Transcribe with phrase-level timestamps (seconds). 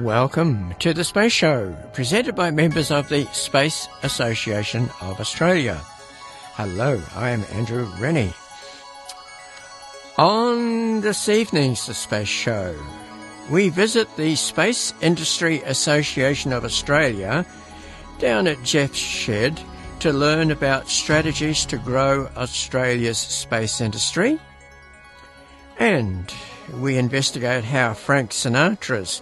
[0.00, 5.78] Welcome to the Space Show, presented by members of the Space Association of Australia.
[6.54, 8.32] Hello, I am Andrew Rennie.
[10.16, 12.74] On this evening's The Space Show,
[13.50, 17.44] we visit the Space Industry Association of Australia
[18.18, 19.60] down at Jeff's Shed
[20.00, 24.40] to learn about strategies to grow Australia's space industry.
[25.78, 26.32] And
[26.80, 29.20] we investigate how Frank Sinatra's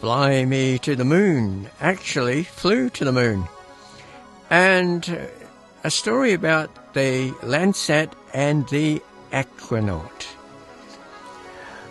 [0.00, 3.46] Fly Me to the Moon actually flew to the moon.
[4.48, 5.28] And
[5.84, 10.26] a story about the Landsat and the Aquanaut.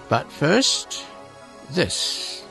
[0.09, 1.05] But first,
[1.69, 2.43] this.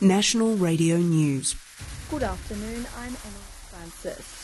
[0.00, 1.54] National Radio News.
[2.10, 4.35] Good afternoon, I'm Emma Francis.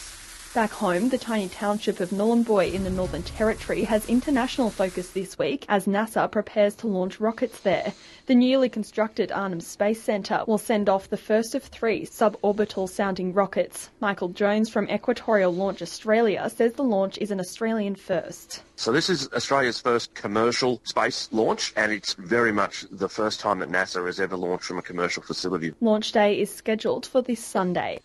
[0.55, 5.39] Back home, the tiny township of Nhulunbuy in the Northern Territory has international focus this
[5.39, 7.95] week as NASA prepares to launch rockets there.
[8.27, 13.33] The newly constructed Arnhem Space Centre will send off the first of three suborbital sounding
[13.33, 13.89] rockets.
[14.01, 18.63] Michael Jones from Equatorial Launch Australia says the launch is an Australian first.
[18.77, 23.61] So this is Australia's first commercial space launch and it's very much the first time
[23.61, 25.73] that NASA has ever launched from a commercial facility.
[25.81, 28.01] Launch day is scheduled for this Sunday.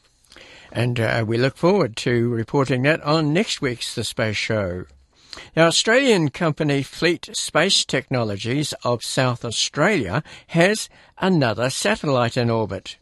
[0.72, 4.86] And uh, we look forward to reporting that on next week's The Space Show.
[5.56, 12.98] Now, Australian company Fleet Space Technologies of South Australia has another satellite in orbit.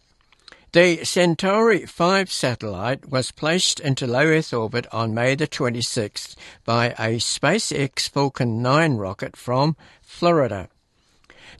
[0.73, 6.88] The Centauri 5 satellite was placed into low Earth orbit on May the 26th by
[6.99, 10.67] a SpaceX Falcon 9 rocket from Florida.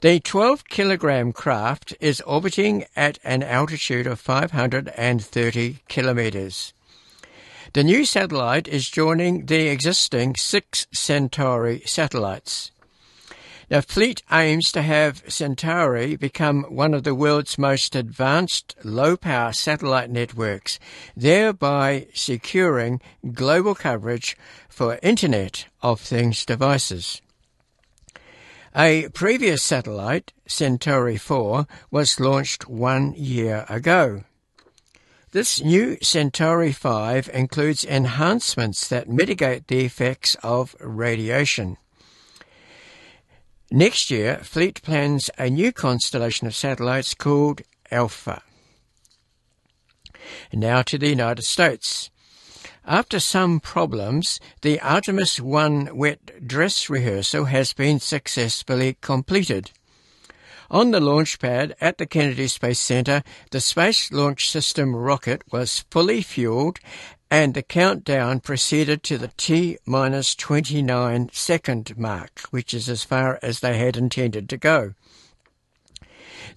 [0.02, 6.74] The 12 kilogram craft is orbiting at an altitude of 530 kilometers.
[7.72, 12.72] The new satellite is joining the existing six Centauri satellites.
[13.68, 19.54] The Fleet aims to have Centauri become one of the world's most advanced low power
[19.54, 20.78] satellite networks,
[21.16, 23.00] thereby securing
[23.32, 24.36] global coverage
[24.68, 27.22] for Internet of Things devices.
[28.78, 34.24] A previous satellite, Centauri 4, was launched one year ago.
[35.32, 41.78] This new Centauri 5 includes enhancements that mitigate the effects of radiation.
[43.70, 48.42] Next year, Fleet plans a new constellation of satellites called Alpha.
[50.52, 52.10] Now to the United States.
[52.88, 59.72] After some problems, the Artemis 1 wet dress rehearsal has been successfully completed.
[60.70, 65.84] On the launch pad at the Kennedy Space Center, the Space Launch System rocket was
[65.90, 66.78] fully fueled
[67.28, 73.40] and the countdown proceeded to the T minus 29 second mark, which is as far
[73.42, 74.94] as they had intended to go.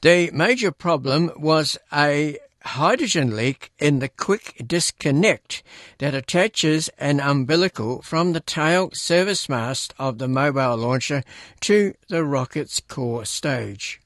[0.01, 2.37] The major problem was a
[2.77, 5.63] hydrogen leak in the quick disconnect
[5.97, 11.23] that attaches an umbilical from the tail service mast of the mobile launcher
[11.59, 13.99] to the rocket's core stage.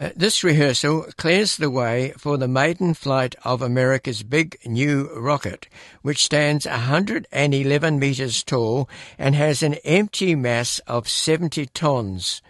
[0.00, 5.68] Uh, this rehearsal clears the way for the maiden flight of America's big new rocket,
[6.00, 12.40] which stands 111 metres tall and has an empty mass of 70 tons.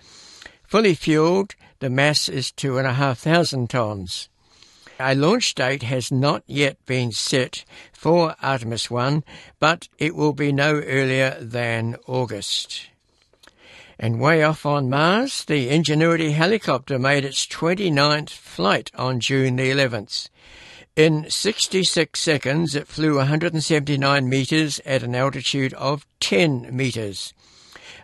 [0.63, 4.29] Fully fueled, the mass is 2,500 tons.
[5.01, 9.25] A launch date has not yet been set for Artemis 1,
[9.59, 12.89] but it will be no earlier than August.
[13.99, 19.71] And way off on Mars, the Ingenuity helicopter made its 29th flight on June the
[19.71, 20.29] 11th.
[20.95, 27.35] In 66 seconds, it flew 179 metres at an altitude of 10 metres.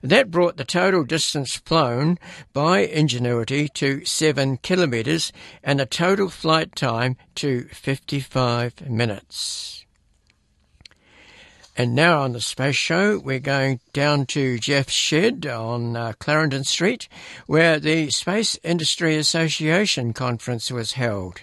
[0.02, 2.18] That brought the total distance flown
[2.52, 5.32] by Ingenuity to 7 kilometres
[5.62, 9.84] and the total flight time to 55 minutes.
[11.76, 16.64] And now on the Space Show, we're going down to Jeff's shed on uh, Clarendon
[16.64, 17.08] Street,
[17.46, 21.40] where the Space Industry Association conference was held.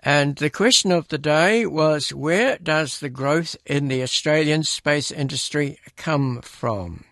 [0.00, 5.10] And the question of the day was where does the growth in the Australian space
[5.10, 7.04] industry come from?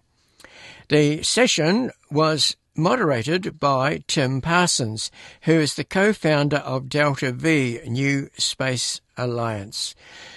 [0.90, 8.28] The session was moderated by Tim Parsons, who is the co-founder of Delta V New
[8.36, 9.94] Space Alliance.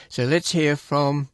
[0.10, 1.30] So let's hear from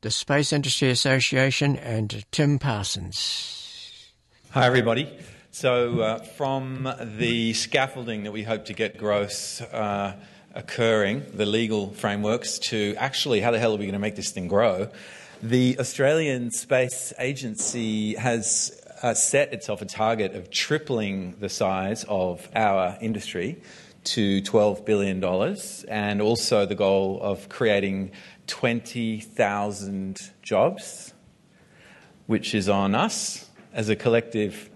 [0.00, 4.14] the Space Industry Association and Tim Parsons.
[4.52, 5.14] Hi, everybody.
[5.50, 6.88] So, uh, from
[7.18, 10.14] the scaffolding that we hope to get growth uh,
[10.54, 14.30] occurring, the legal frameworks, to actually how the hell are we going to make this
[14.30, 14.88] thing grow?
[15.42, 22.48] The Australian Space Agency has uh, set itself a target of tripling the size of
[22.54, 23.60] our industry
[24.04, 25.22] to $12 billion
[25.88, 28.12] and also the goal of creating
[28.46, 31.12] 20,000 jobs,
[32.26, 34.70] which is on us as a collective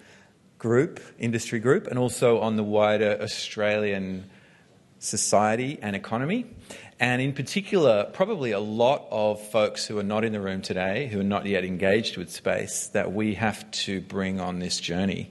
[0.58, 4.28] group, industry group, and also on the wider Australian
[4.98, 6.46] society and economy.
[7.00, 11.06] And in particular, probably a lot of folks who are not in the room today,
[11.06, 15.30] who are not yet engaged with space, that we have to bring on this journey.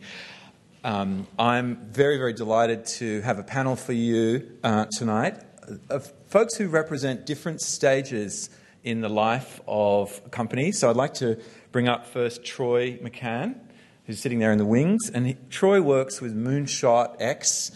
[0.83, 5.43] Um, I'm very, very delighted to have a panel for you uh, tonight
[5.89, 8.49] of folks who represent different stages
[8.83, 10.79] in the life of companies.
[10.79, 11.37] So I'd like to
[11.71, 13.59] bring up first Troy McCann,
[14.05, 15.09] who's sitting there in the wings.
[15.13, 17.71] And he, Troy works with Moonshot X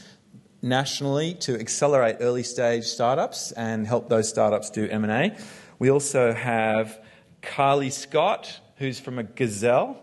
[0.62, 5.36] nationally to accelerate early stage startups and help those startups do M&A.
[5.80, 7.00] We also have
[7.42, 9.98] Carley Scott, who's from a Gazelle,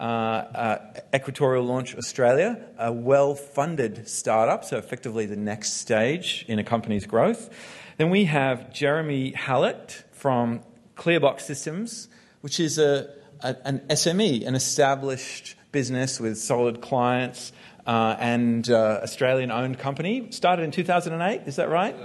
[0.00, 0.78] uh, uh,
[1.14, 7.06] Equatorial Launch Australia, a well funded startup, so effectively the next stage in a company's
[7.06, 7.50] growth.
[7.98, 10.62] Then we have Jeremy Hallett from
[10.96, 12.08] Clearbox Systems,
[12.40, 13.10] which is a,
[13.40, 17.52] a an SME, an established business with solid clients
[17.86, 20.28] uh, and uh, Australian owned company.
[20.30, 21.96] Started in 2008, is that right?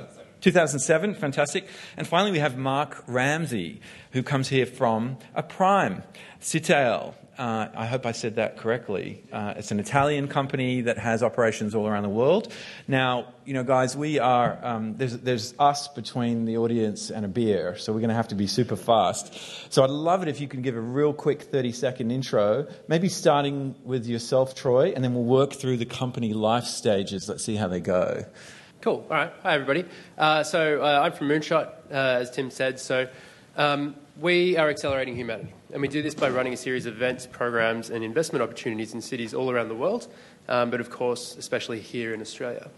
[0.42, 1.68] 2007, fantastic.
[1.98, 3.82] And finally, we have Mark Ramsay,
[4.12, 6.04] who comes here from a prime,
[6.40, 9.24] Sitael, uh, I hope I said that correctly.
[9.32, 12.54] Uh, it's an Italian company that has operations all around the world.
[12.88, 17.28] Now, you know, guys, we are, um, there's, there's us between the audience and a
[17.28, 19.74] beer, so we're going to have to be super fast.
[19.74, 23.10] So I'd love it if you can give a real quick 30 second intro, maybe
[23.10, 27.28] starting with yourself, Troy, and then we'll work through the company life stages.
[27.28, 28.26] Let's see how they go.
[28.82, 29.06] Cool.
[29.10, 29.34] All right.
[29.42, 29.86] Hi, everybody.
[30.18, 32.80] Uh, so uh, I'm from Moonshot, uh, as Tim said.
[32.80, 33.08] So
[33.58, 35.54] um, we are accelerating humanity.
[35.74, 39.02] And we do this by running a series of events, programs, and investment opportunities in
[39.02, 40.08] cities all around the world,
[40.48, 42.70] um, but of course, especially here in Australia.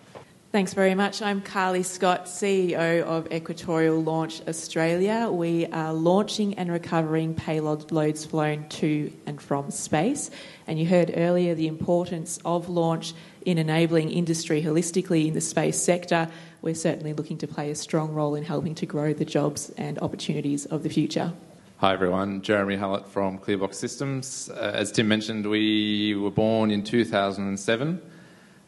[0.51, 1.22] Thanks very much.
[1.22, 5.30] I'm Carley Scott, CEO of Equatorial Launch Australia.
[5.30, 10.31] We are launching and recovering payloads flown to and from space.
[10.66, 13.13] And you heard earlier the importance of launch
[13.48, 16.28] in enabling industry holistically in the space sector.
[16.62, 19.98] We're certainly looking to play a strong role in helping to grow the jobs and
[20.00, 21.32] opportunities of the future.
[21.78, 24.50] Hi everyone, Jeremy Hallett from Clearbox Systems.
[24.50, 28.02] Uh, as Tim mentioned, we were born in 2007,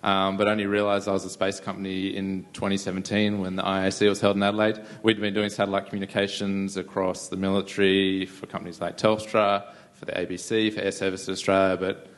[0.01, 4.21] um, but only realised I was a space company in 2017 when the IAC was
[4.21, 4.79] held in Adelaide.
[5.03, 10.71] We'd been doing satellite communications across the military for companies like Telstra, for the ABC,
[10.71, 12.08] for Air Services Australia, but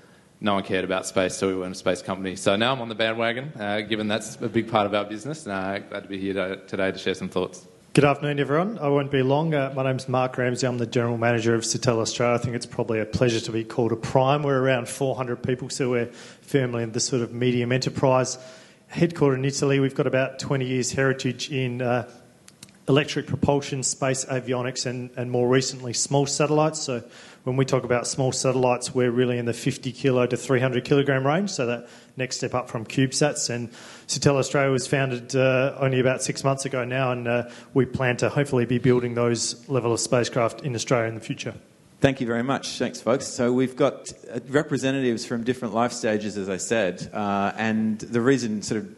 [0.41, 2.35] no one cared about space, so we weren't a space company.
[2.35, 5.45] So now I'm on the bandwagon, uh, given that's a big part of our business,
[5.45, 7.67] and uh, glad to be here to, today to share some thoughts.
[7.93, 8.79] Good afternoon, everyone.
[8.79, 9.53] I won't be long.
[9.53, 10.65] Uh, my name's Mark Ramsay.
[10.65, 12.35] I'm the General Manager of Sitael Australia.
[12.35, 14.41] I think it's probably a pleasure to be called a prime.
[14.41, 16.07] We're around 400 people, so we're
[16.41, 18.39] firmly in the sort of medium enterprise.
[18.91, 22.09] Headquartered in Italy, we've got about 20 years' heritage in uh,
[22.87, 26.81] electric propulsion, space avionics, and, and more recently, small satellites.
[26.81, 27.03] So
[27.43, 31.25] when we talk about small satellites, we're really in the 50 kilo to 300 kilogram
[31.25, 33.49] range, so that next step up from CubeSats.
[33.49, 33.71] And
[34.07, 38.17] Sitael Australia was founded uh, only about six months ago now, and uh, we plan
[38.17, 41.55] to hopefully be building those level of spacecraft in Australia in the future.
[41.99, 42.77] Thank you very much.
[42.77, 43.27] Thanks, folks.
[43.27, 48.21] So we've got uh, representatives from different life stages, as I said, uh, and the
[48.21, 48.95] reason, sort of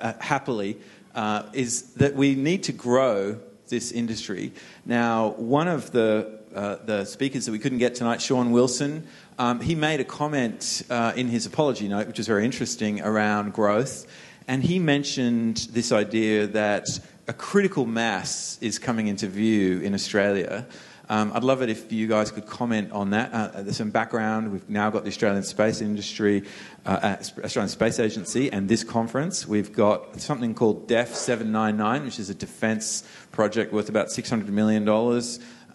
[0.00, 0.78] uh, happily,
[1.14, 4.52] uh, is that we need to grow this industry.
[4.84, 9.06] Now, one of the uh, the speakers that we couldn't get tonight, Sean Wilson,
[9.38, 13.52] um, he made a comment uh, in his apology note, which was very interesting, around
[13.52, 14.06] growth.
[14.48, 16.88] And he mentioned this idea that
[17.28, 20.66] a critical mass is coming into view in Australia.
[21.08, 23.32] Um, I'd love it if you guys could comment on that.
[23.32, 24.50] Uh, there's some background.
[24.50, 26.44] We've now got the Australian Space Industry,
[26.86, 29.46] uh, Australian Space Agency, and this conference.
[29.46, 34.88] We've got something called DEF 799, which is a defence project worth about $600 million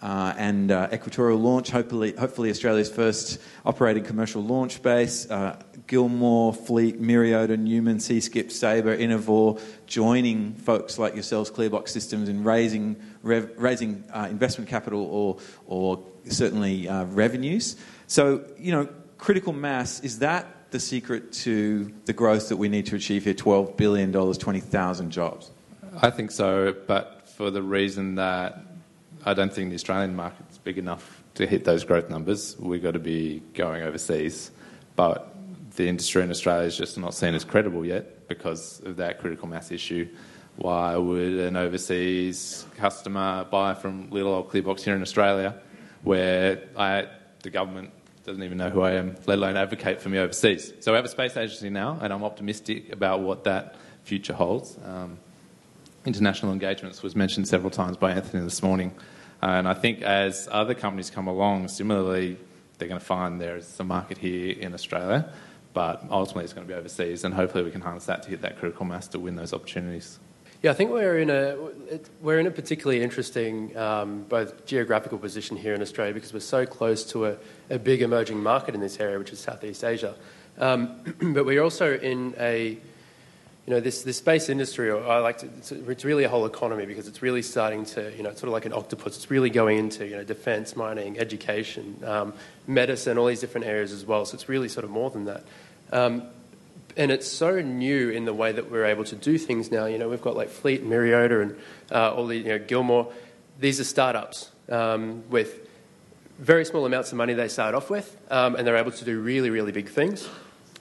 [0.02, 5.28] uh, and uh, Equatorial Launch, hopefully, hopefully Australia's first operating commercial launch base.
[5.30, 12.44] Uh, Gilmour, Fleet, Myriota, Neumann, Seaskip, Saber, Inovor, joining folks like yourselves, Clearbox Systems, in
[12.44, 17.76] raising, rev- raising uh, investment capital or, or certainly uh, revenues.
[18.06, 22.86] So, you know, critical mass, is that the secret to the growth that we need
[22.86, 23.34] to achieve here?
[23.34, 25.50] $12 billion, 20,000 jobs?
[26.02, 28.67] I think so, but for the reason that
[29.24, 32.56] I don't think the Australian market's big enough to hit those growth numbers.
[32.58, 34.50] We've got to be going overseas.
[34.96, 35.34] But
[35.76, 39.48] the industry in Australia is just not seen as credible yet because of that critical
[39.48, 40.08] mass issue.
[40.56, 45.54] Why would an overseas customer buy from little old Clearbox here in Australia
[46.02, 47.06] where I,
[47.42, 47.92] the government
[48.24, 50.72] doesn't even know who I am, let alone advocate for me overseas.
[50.80, 54.76] So we have a space agency now, and I'm optimistic about what that future holds.
[54.84, 55.18] Um,
[56.08, 58.92] international engagements was mentioned several times by Anthony this morning.
[59.42, 62.38] Uh, and I think as other companies come along, similarly,
[62.78, 65.30] they're going to find there's a market here in Australia,
[65.74, 68.40] but ultimately it's going to be overseas, and hopefully we can harness that to hit
[68.40, 70.18] that critical mass to win those opportunities.
[70.62, 71.56] Yeah, I think we're in a
[72.20, 76.66] we're in a particularly interesting um, both geographical position here in Australia because we're so
[76.66, 77.36] close to a,
[77.70, 80.16] a big emerging market in this area, which is Southeast Asia.
[80.58, 81.00] Um,
[81.34, 82.78] but we're also in a
[83.68, 86.86] you know, this, this space industry, I like to, it's, it's, really a whole economy
[86.86, 89.16] because it's really starting to, you know, it's sort of like an octopus.
[89.16, 92.32] It's really going into, you know, defense, mining, education, um,
[92.66, 94.24] medicine, all these different areas as well.
[94.24, 95.44] So it's really sort of more than that.
[95.92, 96.22] Um,
[96.96, 99.84] and it's so new in the way that we're able to do things now.
[99.84, 101.56] You know, we've got like Fleet, Myriota, and
[101.92, 103.12] uh, all the, you know, Gilmour.
[103.60, 105.68] These are startups um, with
[106.38, 109.20] very small amounts of money they start off with, um, and they're able to do
[109.20, 110.26] really, really big things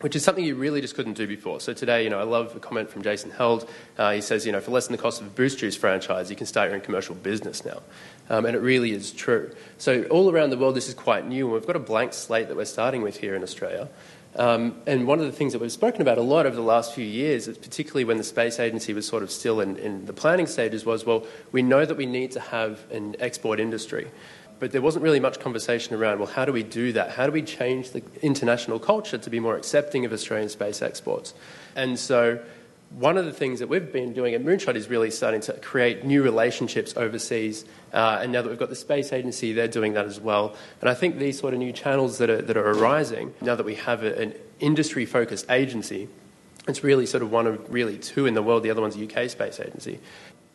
[0.01, 1.59] which is something you really just couldn't do before.
[1.59, 3.67] So today, you know, I love a comment from Jason Held.
[3.97, 6.29] Uh, he says, you know, for less than the cost of a Boost Juice franchise,
[6.29, 7.81] you can start your own commercial business now.
[8.29, 9.51] Um, and it really is true.
[9.77, 12.47] So all around the world, this is quite new, and we've got a blank slate
[12.49, 13.89] that we're starting with here in Australia.
[14.35, 16.93] Um, and one of the things that we've spoken about a lot over the last
[16.93, 20.45] few years, particularly when the space agency was sort of still in, in the planning
[20.45, 24.11] stages, was well, we know that we need to have an export industry
[24.59, 27.11] but there wasn't really much conversation around, well, how do we do that?
[27.11, 31.33] How do we change the international culture to be more accepting of Australian space exports?
[31.75, 32.39] And so,
[32.91, 36.05] one of the things that we've been doing at Moonshot is really starting to create
[36.05, 37.65] new relationships overseas.
[37.93, 40.55] Uh, and now that we've got the space agency, they're doing that as well.
[40.79, 43.65] And I think these sort of new channels that are, that are arising, now that
[43.65, 46.07] we have a, an industry focused agency,
[46.67, 48.63] it's really sort of one of really two in the world.
[48.63, 49.99] The other one's UK Space Agency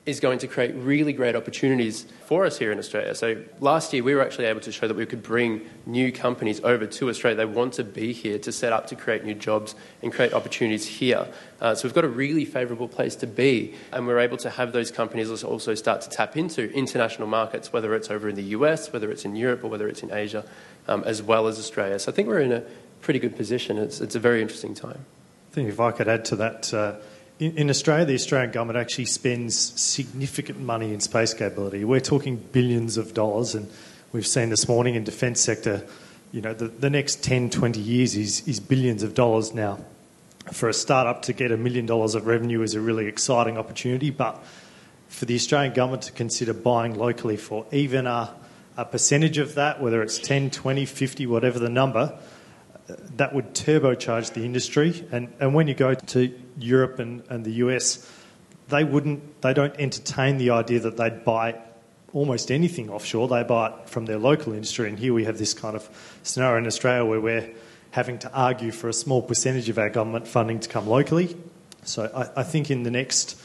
[0.05, 3.15] is going to create really great opportunities for us here in Australia.
[3.15, 6.61] So last year we were actually able to show that we could bring new companies
[6.65, 7.37] over to Australia.
[7.37, 10.87] They want to be here to set up to create new jobs and create opportunities
[10.87, 11.29] here.
[11.61, 14.73] Uh, so we've got a really favourable place to be, and we're able to have
[14.73, 18.93] those companies also start to tap into international markets, whether it's over in the US,
[18.93, 20.45] whether it's in Europe, or whether it's in Asia,
[20.89, 22.01] um, as well as Australia.
[22.01, 22.65] So I think we're in a
[23.03, 23.79] pretty good position.
[23.79, 25.05] It's, it's a very interesting time.
[25.53, 26.75] I think if I could add to that.
[26.75, 26.95] Uh
[27.43, 31.85] in, in, Australia, the Australian government actually spends significant money in space capability.
[31.85, 33.69] We're talking billions of dollars, and
[34.13, 35.85] we've seen this morning in defence sector,
[36.31, 39.81] you know, the, the next 10, 20 years is, is billions of dollars now.
[40.53, 44.11] For a startup to get a million dollars of revenue is a really exciting opportunity,
[44.11, 44.41] but
[45.09, 48.33] for the Australian government to consider buying locally for even a,
[48.77, 52.17] a percentage of that, whether it's 10, 20, 50, whatever the number,
[53.17, 55.07] that would turbocharge the industry.
[55.13, 58.09] And, and when you go to Europe and, and the US,
[58.69, 61.61] they wouldn't, they don't entertain the idea that they'd buy
[62.13, 63.29] almost anything offshore.
[63.29, 64.89] They buy it from their local industry.
[64.89, 65.89] And here we have this kind of
[66.23, 67.51] scenario in Australia where we're
[67.93, 71.37] having to argue for a small percentage of our government funding to come locally.
[71.85, 73.39] So I, I think in the next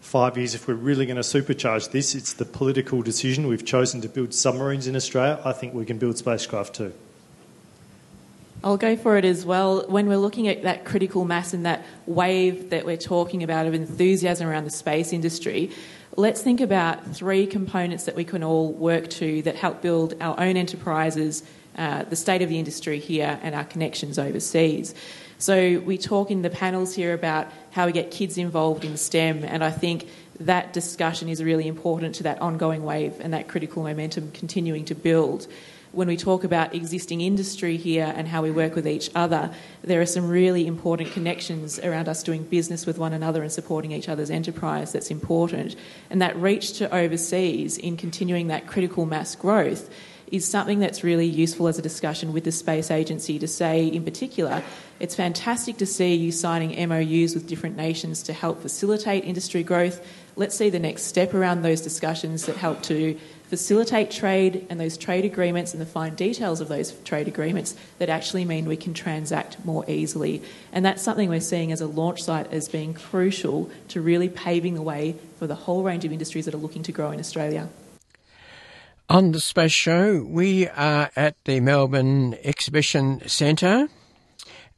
[0.00, 3.46] five years, if we're really going to supercharge this, it's the political decision.
[3.46, 5.40] We've chosen to build submarines in Australia.
[5.44, 6.92] I think we can build spacecraft too.
[8.64, 9.84] I'll go for it as well.
[9.88, 13.74] When we're looking at that critical mass and that wave that we're talking about of
[13.74, 15.72] enthusiasm around the space industry,
[16.16, 20.38] let's think about three components that we can all work to that help build our
[20.38, 21.42] own enterprises,
[21.76, 24.94] uh, the state of the industry here, and our connections overseas.
[25.38, 29.42] So, we talk in the panels here about how we get kids involved in STEM,
[29.42, 30.06] and I think
[30.38, 34.94] that discussion is really important to that ongoing wave and that critical momentum continuing to
[34.94, 35.48] build
[35.92, 39.50] when we talk about existing industry here and how we work with each other,
[39.84, 43.92] there are some really important connections around us doing business with one another and supporting
[43.92, 45.76] each other's enterprise that's important.
[46.08, 49.90] And that reach to overseas in continuing that critical mass growth
[50.32, 54.02] is something that's really useful as a discussion with the space agency to say, in
[54.02, 54.62] particular,
[54.98, 60.00] it's fantastic to see you signing MOUs with different nations to help facilitate industry growth.
[60.34, 63.18] Let's see the next step around those discussions that help to
[63.52, 68.08] facilitate trade and those trade agreements and the fine details of those trade agreements that
[68.08, 70.42] actually mean we can transact more easily.
[70.72, 74.72] And that's something we're seeing as a launch site as being crucial to really paving
[74.72, 77.68] the way for the whole range of industries that are looking to grow in Australia.
[79.10, 83.90] On the Space Show, we are at the Melbourne Exhibition Centre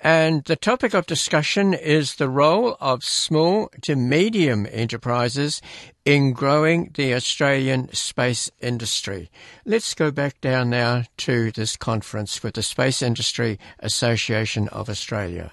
[0.05, 5.63] and the topic of discussion is the role of small to medium enterprises
[6.05, 9.31] in growing the Australian space industry.
[9.65, 15.51] Let's go back down now to this conference with the Space Industry Association of Australia.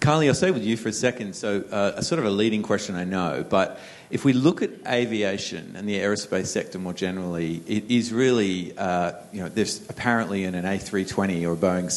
[0.00, 1.34] Carley, I'll stay with you for a second.
[1.34, 3.80] So, uh, a sort of a leading question, I know, but
[4.10, 9.12] if we look at aviation and the aerospace sector more generally, it is really, uh,
[9.32, 11.90] you know, there's apparently in an A320 or Boeing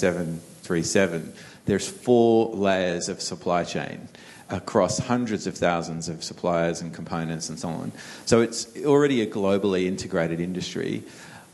[0.70, 1.34] 737,
[1.66, 4.08] there's four layers of supply chain
[4.50, 7.92] across hundreds of thousands of suppliers and components and so on.
[8.26, 11.04] So it's already a globally integrated industry.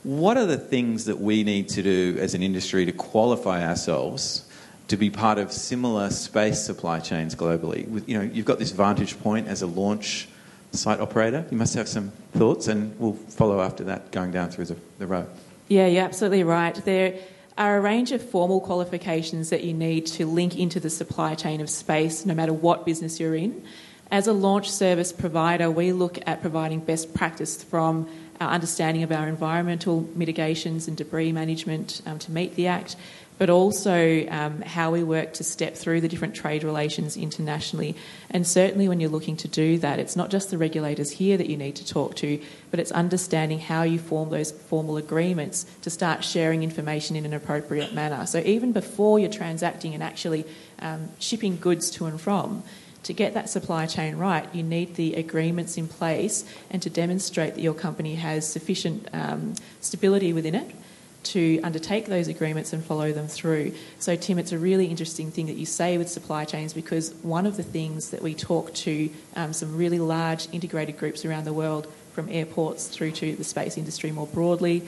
[0.03, 4.48] What are the things that we need to do as an industry to qualify ourselves
[4.88, 7.88] to be part of similar space supply chains globally?
[7.89, 10.29] With, you know, you've got this vantage point as a launch
[10.72, 11.45] site operator.
[11.50, 15.07] You must have some thoughts, and we'll follow after that going down through the, the
[15.07, 15.27] row.
[15.67, 16.75] Yeah, you're absolutely right.
[16.75, 17.15] There
[17.57, 21.62] are a range of formal qualifications that you need to link into the supply chain
[21.62, 23.63] of space, no matter what business you're in.
[24.12, 28.07] As a launch service provider, we look at providing best practice from
[28.39, 32.95] our understanding of our environmental mitigations and debris management um, to meet the Act,
[33.38, 37.95] but also um, how we work to step through the different trade relations internationally.
[38.29, 41.50] And certainly, when you're looking to do that, it's not just the regulators here that
[41.50, 42.39] you need to talk to,
[42.71, 47.33] but it's understanding how you form those formal agreements to start sharing information in an
[47.33, 48.25] appropriate manner.
[48.25, 50.45] So, even before you're transacting and actually
[50.79, 52.63] um, shipping goods to and from,
[53.05, 57.53] to get that supply chain right, you need the agreements in place and to demonstrate
[57.53, 60.75] that your company has sufficient um, stability within it
[61.21, 63.74] to undertake those agreements and follow them through.
[64.00, 67.45] So, Tim, it's a really interesting thing that you say with supply chains because one
[67.45, 71.53] of the things that we talk to um, some really large integrated groups around the
[71.53, 74.81] world, from airports through to the space industry more broadly,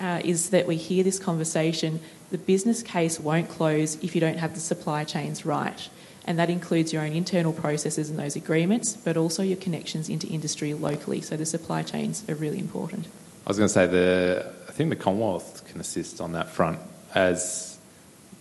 [0.00, 4.38] uh, is that we hear this conversation the business case won't close if you don't
[4.38, 5.88] have the supply chains right.
[6.26, 10.26] And that includes your own internal processes and those agreements, but also your connections into
[10.26, 11.20] industry locally.
[11.20, 13.06] So the supply chains are really important.
[13.46, 16.80] I was going to say the I think the Commonwealth can assist on that front
[17.14, 17.78] as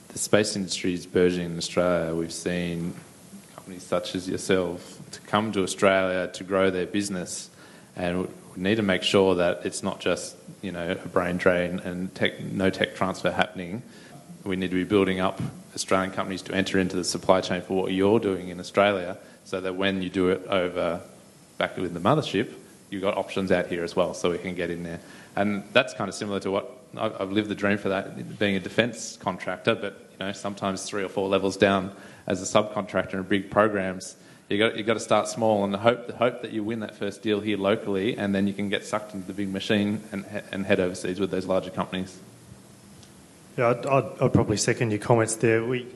[0.07, 2.15] the space industry is burgeoning in Australia.
[2.15, 2.93] We've seen
[3.53, 7.49] companies such as yourself to come to Australia to grow their business,
[7.95, 11.79] and we need to make sure that it's not just you know a brain drain
[11.79, 13.83] and tech, no tech transfer happening.
[14.43, 15.41] We need to be building up
[15.73, 19.61] Australian companies to enter into the supply chain for what you're doing in Australia, so
[19.61, 21.01] that when you do it over
[21.57, 22.53] back with the mothership,
[22.89, 24.99] you've got options out here as well, so we can get in there.
[25.35, 28.59] And that's kind of similar to what I've lived the dream for that, being a
[28.59, 31.91] defence contractor, but you know sometimes three or four levels down
[32.27, 34.15] as a subcontractor in big programs.
[34.49, 37.23] You got you got to start small and hope hope that you win that first
[37.23, 40.65] deal here locally, and then you can get sucked into the big machine and and
[40.65, 42.19] head overseas with those larger companies.
[43.57, 45.63] Yeah, I'd, I'd, I'd probably second your comments there.
[45.63, 45.87] We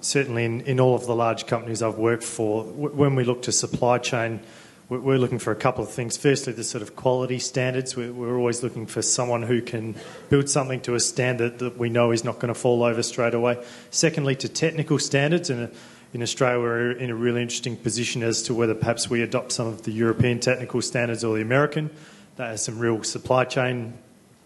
[0.00, 3.42] certainly in, in all of the large companies I've worked for, w- when we look
[3.42, 4.40] to supply chain
[4.88, 6.16] we're looking for a couple of things.
[6.16, 7.96] Firstly, the sort of quality standards.
[7.96, 9.94] We're always looking for someone who can
[10.28, 13.34] build something to a standard that we know is not going to fall over straight
[13.34, 13.64] away.
[13.90, 15.48] Secondly, to technical standards.
[15.48, 15.70] And
[16.12, 19.66] in Australia, we're in a really interesting position as to whether perhaps we adopt some
[19.66, 21.90] of the European technical standards or the American.
[22.36, 23.96] That has some real supply chain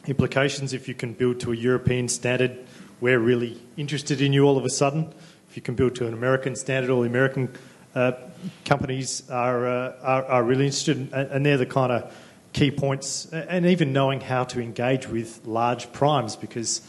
[0.08, 0.72] implications.
[0.72, 2.58] If you can build to a European standard,
[3.00, 5.12] we're really interested in you all of a sudden.
[5.50, 7.52] If you can build to an American standard all the American
[7.94, 8.12] uh,
[8.64, 12.14] companies are, uh, are, are, really interested, and they're the kind of
[12.52, 16.80] key points, and even knowing how to engage with large primes, because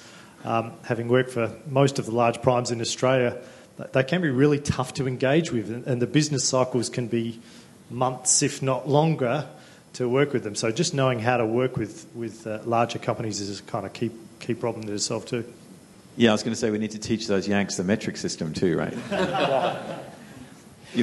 [0.46, 3.38] um, having worked for most of the large primes in Australia,
[3.92, 7.40] they can be really tough to engage with, and the business cycles can be
[7.90, 9.48] months, if not longer,
[10.00, 10.56] to work with them.
[10.56, 13.92] So just knowing how to work with with uh, larger companies is a kind of
[13.92, 15.44] key key problem to solve too.
[16.16, 18.54] Yeah, I was going to say we need to teach those Yanks the metric system
[18.54, 18.98] too, right?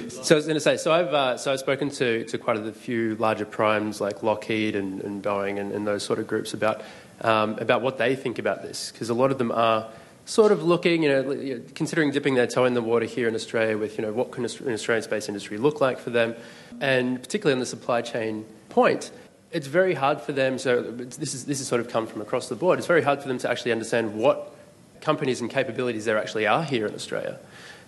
[0.09, 2.57] So I was going to say, so I've uh, so I've spoken to, to quite
[2.57, 6.55] a few larger primes like Lockheed and, and Boeing and, and, those sort of groups
[6.55, 6.83] about
[7.21, 9.89] um, about what they think about this because a lot of them are
[10.27, 13.79] sort of looking, you know, considering dipping their toe in the water here in Australia
[13.79, 16.35] with, you know, what can an Australian space industry look like for them,
[16.81, 19.11] and particularly on the supply chain point.
[19.53, 20.59] It's very hard for them.
[20.59, 22.79] So this is this has sort of come from across the board.
[22.79, 24.53] It's very hard for them to actually understand what
[25.01, 27.39] companies and capabilities there actually are here in Australia.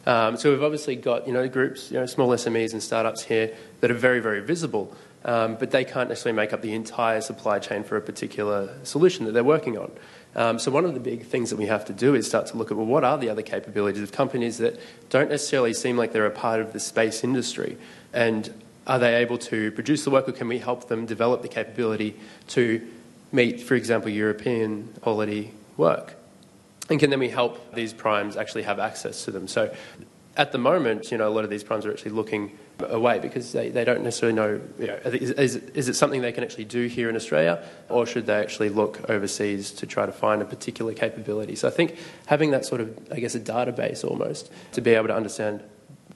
[0.06, 3.52] Um, so we've obviously got you know groups, you know, small SMEs and startups here
[3.80, 7.58] that are very very visible, um, but they can't necessarily make up the entire supply
[7.58, 9.90] chain for a particular solution that they're working on.
[10.38, 12.56] Um, so one of the big things that we have to do is start to
[12.56, 14.78] look at well, what are the other capabilities of companies that
[15.10, 17.76] don't necessarily seem like they're a part of the space industry,
[18.12, 18.54] and
[18.86, 22.16] are they able to produce the work, or can we help them develop the capability
[22.46, 22.80] to
[23.32, 26.14] meet, for example, European quality work?
[26.90, 29.46] and can then we help these primes actually have access to them?
[29.46, 29.74] So
[30.38, 33.50] at the moment, you know, a lot of these primes are actually looking away because
[33.50, 36.64] they, they don't necessarily know, you know is, is, is, it something they can actually
[36.64, 40.44] do here in Australia or should they actually look overseas to try to find a
[40.44, 41.56] particular capability?
[41.56, 45.08] So I think having that sort of, I guess, a database almost to be able
[45.08, 45.60] to understand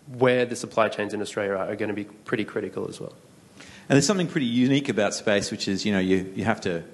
[0.07, 3.15] where the supply chains in Australia are, are going to be pretty critical as well.
[3.59, 6.85] And there's something pretty unique about space, which is, you know, you, you have to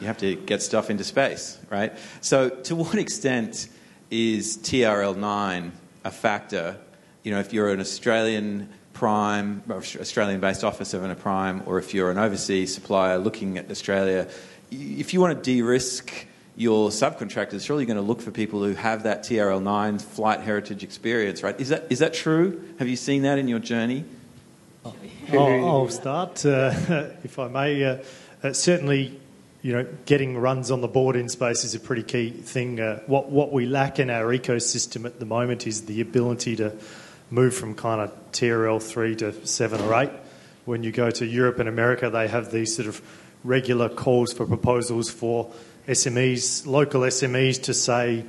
[0.00, 1.96] you have to get stuff into space, right?
[2.20, 3.68] So, to what extent
[4.10, 5.70] is TRL9
[6.04, 6.76] a factor?
[7.22, 12.10] You know, if you're an Australian prime, Australian-based officer of a prime, or if you're
[12.10, 14.28] an overseas supplier looking at Australia,
[14.70, 18.74] if you want to de-risk your subcontractors, surely you're going to look for people who
[18.74, 21.58] have that TRL9 flight heritage experience, right?
[21.60, 22.62] Is that is that true?
[22.78, 24.04] Have you seen that in your journey?
[25.32, 26.72] I'll, I'll start, uh,
[27.24, 27.82] if I may.
[27.82, 27.96] Uh,
[28.42, 29.18] uh, certainly,
[29.64, 32.78] you know, getting runs on the board in space is a pretty key thing.
[32.78, 36.76] Uh, what what we lack in our ecosystem at the moment is the ability to
[37.30, 40.10] move from kind of TRL three to seven or eight.
[40.66, 43.00] When you go to Europe and America, they have these sort of
[43.42, 45.50] regular calls for proposals for
[45.88, 48.26] SMEs, local SMEs, to say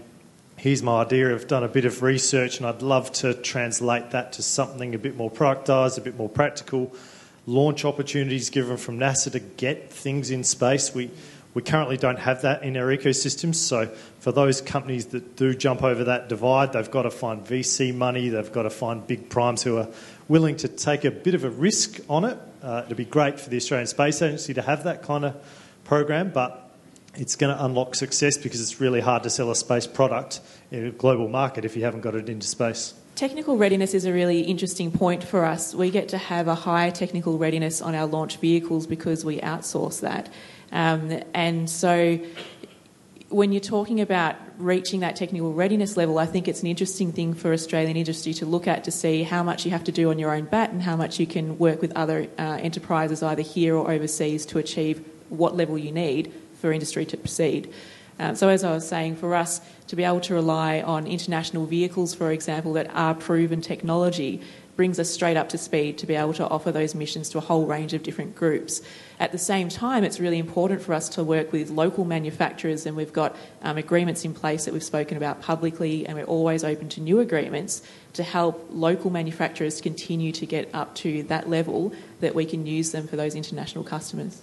[0.56, 1.36] here's my idea.
[1.36, 4.98] I've done a bit of research and I'd love to translate that to something a
[4.98, 6.96] bit more productised, a bit more practical.
[7.48, 10.94] Launch opportunities given from NASA to get things in space.
[10.96, 11.12] We,
[11.54, 13.56] we currently don't have that in our ecosystems.
[13.56, 13.88] So,
[14.20, 18.30] for those companies that do jump over that divide, they've got to find VC money,
[18.30, 19.88] they've got to find big primes who are
[20.28, 22.38] willing to take a bit of a risk on it.
[22.64, 25.36] Uh, it'd be great for the Australian Space Agency to have that kind of
[25.84, 26.66] program, but
[27.14, 30.88] it's going to unlock success because it's really hard to sell a space product in
[30.88, 32.94] a global market if you haven't got it into space.
[33.16, 35.74] Technical readiness is a really interesting point for us.
[35.74, 40.02] We get to have a high technical readiness on our launch vehicles because we outsource
[40.02, 40.28] that.
[40.74, 42.20] Um, and so
[43.30, 47.34] when you're talking about reaching that technical readiness level, I think it's an interesting thing
[47.34, 50.20] for Australian industry to look at to see how much you have to do on
[50.20, 53.78] your own bat and how much you can work with other uh, enterprises either here
[53.78, 57.74] or overseas to achieve what level you need for industry to proceed.
[58.18, 61.66] Uh, so, as I was saying, for us to be able to rely on international
[61.66, 64.42] vehicles, for example, that are proven technology,
[64.76, 67.42] brings us straight up to speed to be able to offer those missions to a
[67.42, 68.82] whole range of different groups.
[69.20, 72.96] At the same time, it's really important for us to work with local manufacturers, and
[72.96, 76.90] we've got um, agreements in place that we've spoken about publicly, and we're always open
[76.90, 77.82] to new agreements
[78.14, 82.92] to help local manufacturers continue to get up to that level that we can use
[82.92, 84.42] them for those international customers.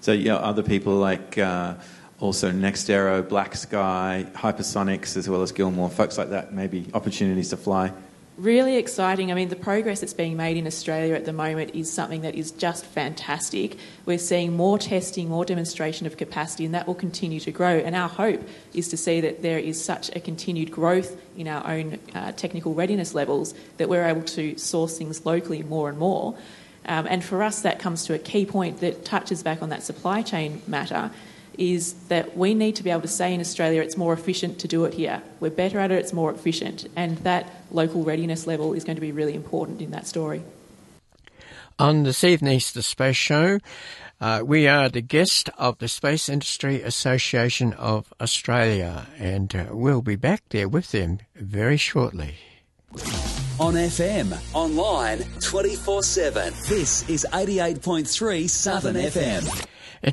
[0.00, 1.74] So, yeah, other people like uh,
[2.22, 7.56] also NextAero, Black Sky, Hypersonix, as well as Gilmour, folks like that, maybe opportunities to
[7.56, 7.92] fly.
[8.38, 9.32] Really exciting.
[9.32, 12.36] I mean, the progress that's being made in Australia at the moment is something that
[12.36, 13.76] is just fantastic.
[14.06, 17.76] We're seeing more testing, more demonstration of capacity, and that will continue to grow.
[17.78, 18.40] And our hope
[18.72, 22.72] is to see that there is such a continued growth in our own uh, technical
[22.72, 26.36] readiness levels that we're able to source things locally more and more.
[26.86, 29.82] Um, and for us, that comes to a key point that touches back on that
[29.82, 31.10] supply chain matter
[31.58, 34.68] is that we need to be able to say in Australia it's more efficient to
[34.68, 35.22] do it here.
[35.40, 36.88] We're better at it, it's more efficient.
[36.96, 40.42] And that local readiness level is going to be really important in that story.
[41.78, 43.58] On this evening's The Space Show,
[44.20, 50.02] uh, we are the guest of the Space Industry Association of Australia, and uh, we'll
[50.02, 52.36] be back there with them very shortly
[53.62, 56.52] on FM, online 24 7.
[56.68, 59.66] This is 88.3 Southern FM.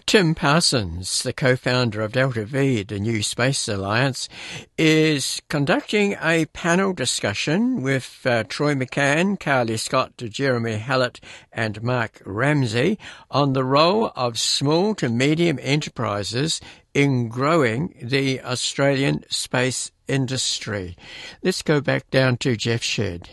[0.06, 4.30] Tim Parsons, the co-founder of Delta V, the New Space Alliance,
[4.78, 11.20] is conducting a panel discussion with uh, Troy McCann, Carley Scott, Jeremy Hallett
[11.52, 13.00] and Mark Ramsay
[13.32, 16.62] on the role of small to medium enterprises
[16.94, 20.96] in growing the Australian space industry.
[21.42, 23.28] Let's go back down to Jeff Shed.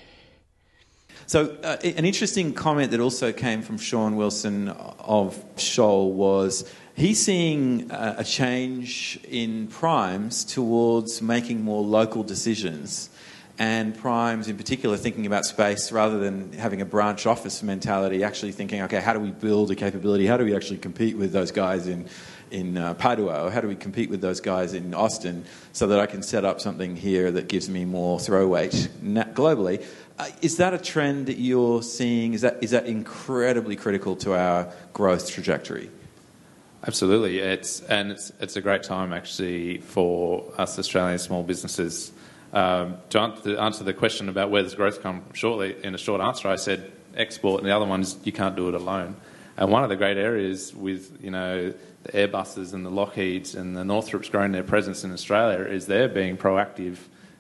[1.29, 7.21] So, uh, an interesting comment that also came from Sean Wilson of Shoal was he's
[7.21, 13.11] seeing a change in primes towards making more local decisions.
[13.59, 18.53] And primes, in particular, thinking about space rather than having a branch office mentality, actually
[18.53, 20.27] thinking, okay, how do we build a capability?
[20.27, 22.07] How do we actually compete with those guys in,
[22.51, 23.47] in uh, Padua?
[23.47, 26.45] Or how do we compete with those guys in Austin so that I can set
[26.45, 29.83] up something here that gives me more throw weight globally?
[30.19, 32.33] Uh, is that a trend that you're seeing?
[32.33, 35.91] Is that, is that incredibly critical to our growth trajectory?
[36.87, 37.39] Absolutely.
[37.39, 42.13] It's, and it's, it's a great time actually for us Australian small businesses.
[42.53, 46.49] Um, to answer the question about where does growth come shortly, in a short answer,
[46.49, 49.17] I said export, and the other one is you can't do it alone.
[49.57, 51.75] And one of the great areas with you know
[52.05, 56.09] the Airbuses and the Lockheeds and the Northrops growing their presence in Australia is they're
[56.09, 56.99] being proactive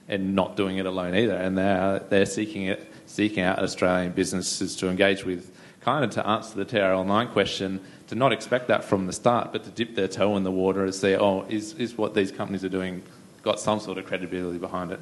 [0.08, 1.36] and not doing it alone either.
[1.36, 6.26] And they're, they're seeking, it, seeking out Australian businesses to engage with, kind of to
[6.26, 10.08] answer the TRL9 question, to not expect that from the start, but to dip their
[10.08, 13.02] toe in the water and say, oh, is, is what these companies are doing
[13.42, 15.00] got some sort of credibility behind it?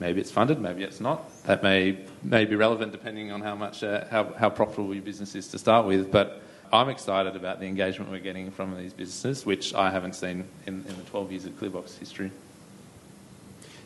[0.00, 1.42] maybe it's funded, maybe it's not.
[1.44, 5.34] That may, may be relevant depending on how much uh, how, how profitable your business
[5.34, 6.10] is to start with.
[6.10, 10.44] But I'm excited about the engagement we're getting from these businesses, which I haven't seen
[10.66, 12.30] in, in the 12 years of Clearbox history.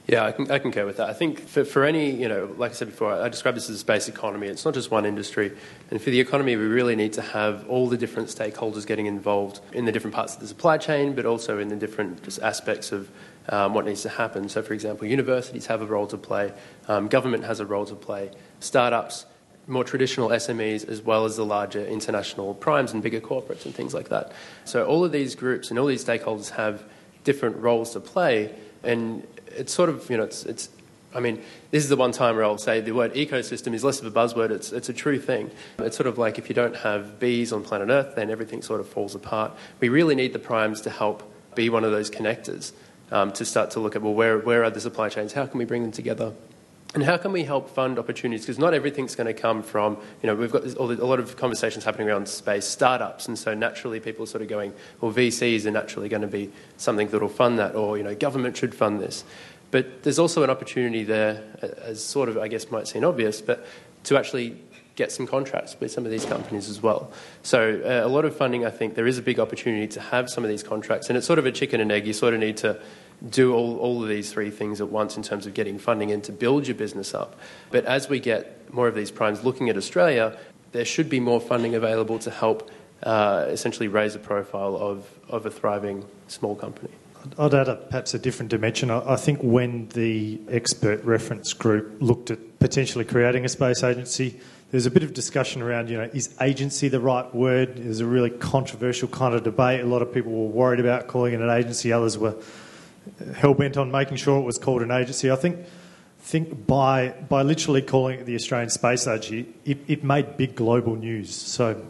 [0.09, 1.09] Yeah, I can, I concur with that.
[1.09, 3.77] I think for, for any, you know, like I said before, I describe this as
[3.77, 4.49] a space economy.
[4.49, 5.53] It's not just one industry.
[5.91, 9.61] And for the economy, we really need to have all the different stakeholders getting involved
[9.73, 12.91] in the different parts of the supply chain, but also in the different just aspects
[12.91, 13.11] of
[13.49, 14.49] um, what needs to happen.
[14.49, 16.53] So, for example, universities have a role to play,
[16.89, 19.27] um, government has a role to play, startups,
[19.69, 23.95] more traditional SMEs, as well as the larger international primes and bigger corporates and things
[23.95, 24.33] like that.
[24.65, 26.83] So, all of these groups and all these stakeholders have
[27.23, 28.53] different roles to play.
[28.83, 29.25] And
[29.57, 30.69] it's sort of, you know, it's, it's
[31.15, 34.01] I mean, this is the one time where I'll say the word ecosystem is less
[34.01, 35.51] of a buzzword, it's, it's a true thing.
[35.79, 38.81] It's sort of like if you don't have bees on planet Earth, then everything sort
[38.81, 39.53] of falls apart.
[39.81, 41.23] We really need the primes to help
[41.55, 42.73] be one of those connectors
[43.11, 45.35] um, to start to look at, well, where, where are the supply chains?
[45.35, 46.33] How can we bring them together?
[46.95, 48.45] And how can we help fund opportunities?
[48.45, 51.85] Because not everything's going to come from, you know, we've got a lot of conversations
[51.85, 55.71] happening around space startups, and so naturally people are sort of going, well, VCs are
[55.71, 59.01] naturally going to be something that will fund that, or, you know, government should fund
[59.01, 59.25] this.
[59.71, 61.43] But there's also an opportunity there,
[61.83, 63.65] as sort of, I guess, might seem obvious, but
[64.05, 64.59] to actually
[64.95, 67.11] get some contracts with some of these companies as well.
[67.43, 70.29] So uh, a lot of funding, I think, there is a big opportunity to have
[70.29, 72.07] some of these contracts, and it's sort of a chicken and egg.
[72.07, 72.79] You sort of need to
[73.31, 76.21] do all, all of these three things at once in terms of getting funding in
[76.23, 77.39] to build your business up.
[77.71, 80.37] But as we get more of these primes looking at Australia,
[80.73, 82.71] there should be more funding available to help
[83.03, 86.91] uh, essentially raise the profile of, of a thriving small company.
[87.39, 88.91] I'd add a, perhaps a different dimension.
[88.91, 94.41] I, I think when the expert reference group looked at potentially creating a space agency,
[94.73, 97.79] there's a bit of discussion around, you know, is agency the right word?
[97.79, 99.83] It was a really controversial kind of debate.
[99.83, 101.93] A lot of people were worried about calling it an agency.
[101.93, 102.35] Others were
[103.35, 105.31] hell bent on making sure it was called an agency.
[105.31, 105.59] I think
[106.19, 110.97] think by by literally calling it the Australian Space Agency, it, it made big global
[110.97, 111.35] news.
[111.35, 111.85] So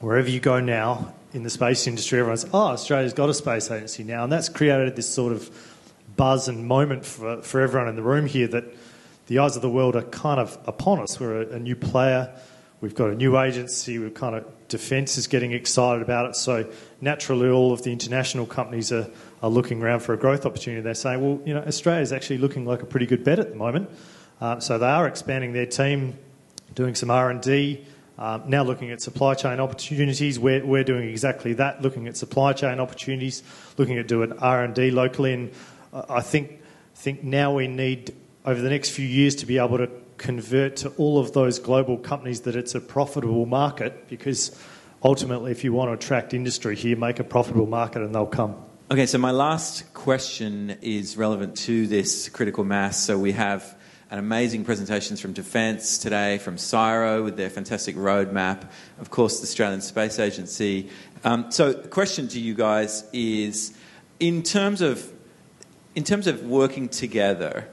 [0.00, 4.04] wherever you go now in the space industry, everyone's oh Australia's got a space agency
[4.04, 5.50] now, and that's created this sort of
[6.16, 8.64] buzz and moment for for everyone in the room here that
[9.26, 11.18] the eyes of the world are kind of upon us.
[11.18, 12.32] We're a, a new player.
[12.80, 13.98] We've got a new agency.
[13.98, 16.36] We're kind of defence is getting excited about it.
[16.36, 16.70] So
[17.00, 19.08] naturally, all of the international companies are
[19.42, 22.38] are looking around for a growth opportunity, they're saying, well, you know, Australia is actually
[22.38, 23.90] looking like a pretty good bet at the moment.
[24.40, 26.16] Uh, so they are expanding their team,
[26.74, 27.84] doing some R&D,
[28.18, 30.38] um, now looking at supply chain opportunities.
[30.38, 33.42] We're, we're doing exactly that, looking at supply chain opportunities,
[33.78, 35.32] looking at doing R&D locally.
[35.32, 35.52] And
[35.92, 36.60] I think,
[36.94, 40.90] think now we need, over the next few years, to be able to convert to
[40.90, 44.56] all of those global companies that it's a profitable market because
[45.02, 48.54] ultimately if you want to attract industry here, make a profitable market and they'll come.
[48.92, 53.02] Okay, so my last question is relevant to this critical mass.
[53.02, 53.74] So we have
[54.10, 58.68] an amazing presentations from Defence today, from CSIRO with their fantastic roadmap,
[59.00, 60.90] of course, the Australian Space Agency.
[61.24, 63.72] Um, so the question to you guys is,
[64.20, 65.10] in terms of
[65.94, 67.70] in terms of working together,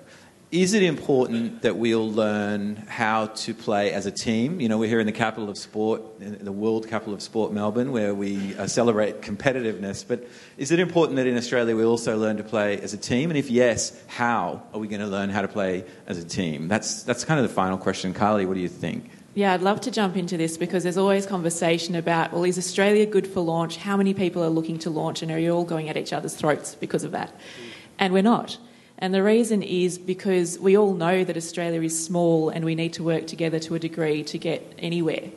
[0.52, 4.60] is it important that we all learn how to play as a team?
[4.60, 7.92] You know, we're here in the capital of sport, the world capital of sport, Melbourne,
[7.92, 10.04] where we uh, celebrate competitiveness.
[10.08, 13.30] But is it important that in Australia we also learn to play as a team?
[13.30, 16.68] And if yes, how are we going to learn how to play as a team?
[16.68, 18.12] That's, that's kind of the final question.
[18.16, 19.12] Carley, what do you think?
[19.36, 23.06] Yeah, I'd love to jump into this because there's always conversation about, well, is Australia
[23.06, 23.78] good for launch?
[23.78, 25.22] How many people are looking to launch?
[25.22, 27.32] And are you all going at each other's throats because of that?
[28.00, 28.58] And we're not.
[29.02, 32.94] And the reason is because we all know that Australia is small and we need
[32.94, 35.32] to work together to a degree to get anywhere.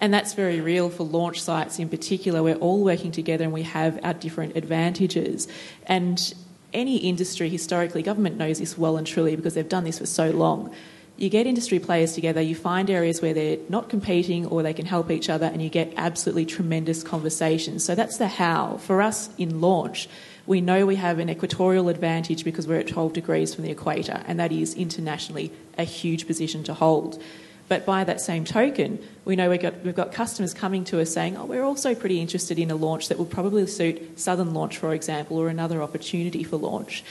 [0.00, 2.42] And that's very real for launch sites in particular.
[2.42, 5.46] We're all working together and we have our different advantages.
[5.86, 6.34] And
[6.72, 10.30] any industry, historically, government knows this well and truly because they've done this for so
[10.30, 10.74] long.
[11.16, 14.84] You get industry players together, you find areas where they're not competing or they can
[14.84, 17.84] help each other, and you get absolutely tremendous conversations.
[17.84, 18.78] So that's the how.
[18.78, 20.08] For us in launch,
[20.46, 24.22] we know we have an equatorial advantage because we're at 12 degrees from the equator,
[24.26, 27.22] and that is internationally a huge position to hold.
[27.66, 31.12] But by that same token, we know we've got, we've got customers coming to us
[31.12, 34.76] saying, oh, we're also pretty interested in a launch that will probably suit Southern Launch,
[34.76, 37.02] for example, or another opportunity for launch.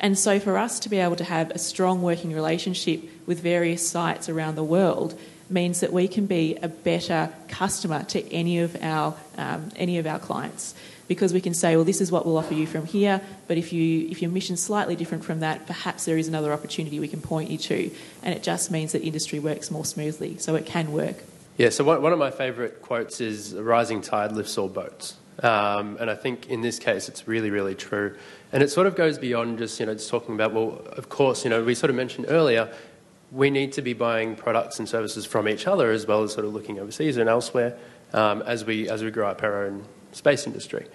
[0.00, 3.88] And so, for us to be able to have a strong working relationship with various
[3.88, 5.16] sites around the world
[5.48, 10.06] means that we can be a better customer to any of our um, any of
[10.06, 10.74] our clients
[11.10, 13.72] because we can say, well, this is what we'll offer you from here, but if,
[13.72, 17.20] you, if your mission's slightly different from that, perhaps there is another opportunity we can
[17.20, 17.90] point you to.
[18.22, 21.16] And it just means that industry works more smoothly, so it can work.
[21.56, 25.16] Yeah, so one of my favourite quotes is a rising tide lifts all boats.
[25.42, 28.16] Um, and I think in this case, it's really, really true.
[28.52, 31.42] And it sort of goes beyond just, you know, just talking about, well, of course,
[31.42, 32.72] you know, we sort of mentioned earlier,
[33.32, 36.46] we need to be buying products and services from each other as well as sort
[36.46, 37.76] of looking overseas and elsewhere
[38.12, 40.86] um, as, we, as we grow up our own space industry.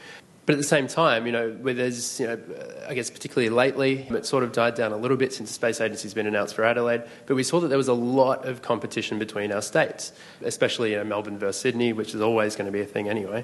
[0.45, 2.39] But at the same time, you know, where there's, you know,
[2.87, 5.81] I guess particularly lately, it sort of died down a little bit since the Space
[5.81, 7.03] Agency's been announced for Adelaide.
[7.25, 10.97] But we saw that there was a lot of competition between our states, especially you
[10.97, 13.43] know, Melbourne versus Sydney, which is always going to be a thing anyway.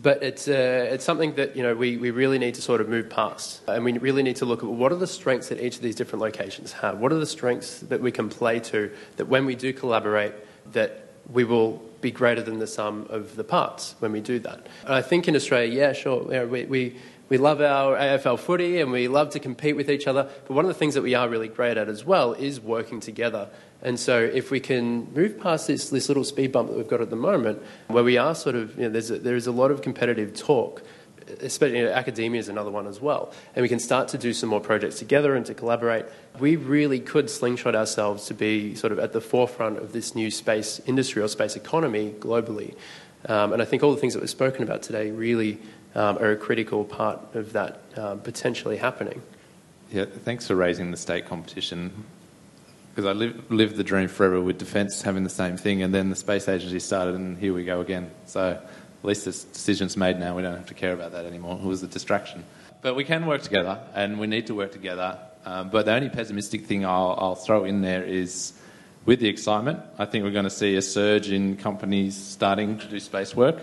[0.00, 2.88] But it's, uh, it's something that you know, we, we really need to sort of
[2.88, 3.60] move past.
[3.68, 5.94] And we really need to look at what are the strengths that each of these
[5.94, 6.98] different locations have?
[6.98, 10.32] What are the strengths that we can play to that when we do collaborate,
[10.72, 14.66] that we will be greater than the sum of the parts when we do that.
[14.84, 16.96] And I think in Australia, yeah, sure, know, we, we,
[17.28, 20.64] we love our AFL footy and we love to compete with each other, but one
[20.64, 23.48] of the things that we are really great at as well is working together.
[23.82, 27.00] And so if we can move past this, this little speed bump that we've got
[27.00, 29.52] at the moment, where we are sort of, you know, there's a, there is a
[29.52, 30.82] lot of competitive talk,
[31.40, 34.32] especially you know, academia is another one as well, and we can start to do
[34.32, 36.06] some more projects together and to collaborate,
[36.38, 40.30] we really could slingshot ourselves to be sort of at the forefront of this new
[40.30, 42.74] space industry or space economy globally.
[43.26, 45.58] Um, and I think all the things that were spoken about today really
[45.94, 49.22] um, are a critical part of that um, potentially happening.
[49.92, 52.04] Yeah, thanks for raising the state competition.
[52.94, 56.10] Because I live, lived the dream forever with defence having the same thing, and then
[56.10, 58.10] the space agency started, and here we go again.
[58.26, 58.60] So
[59.02, 60.36] at least this decision's made now.
[60.36, 61.58] We don't have to care about that anymore.
[61.60, 62.44] It was a distraction.
[62.82, 65.18] But we can work together, and we need to work together.
[65.44, 68.52] Um, but the only pessimistic thing I'll, I'll throw in there is
[69.04, 72.86] with the excitement, I think we're going to see a surge in companies starting to
[72.86, 73.58] do space work,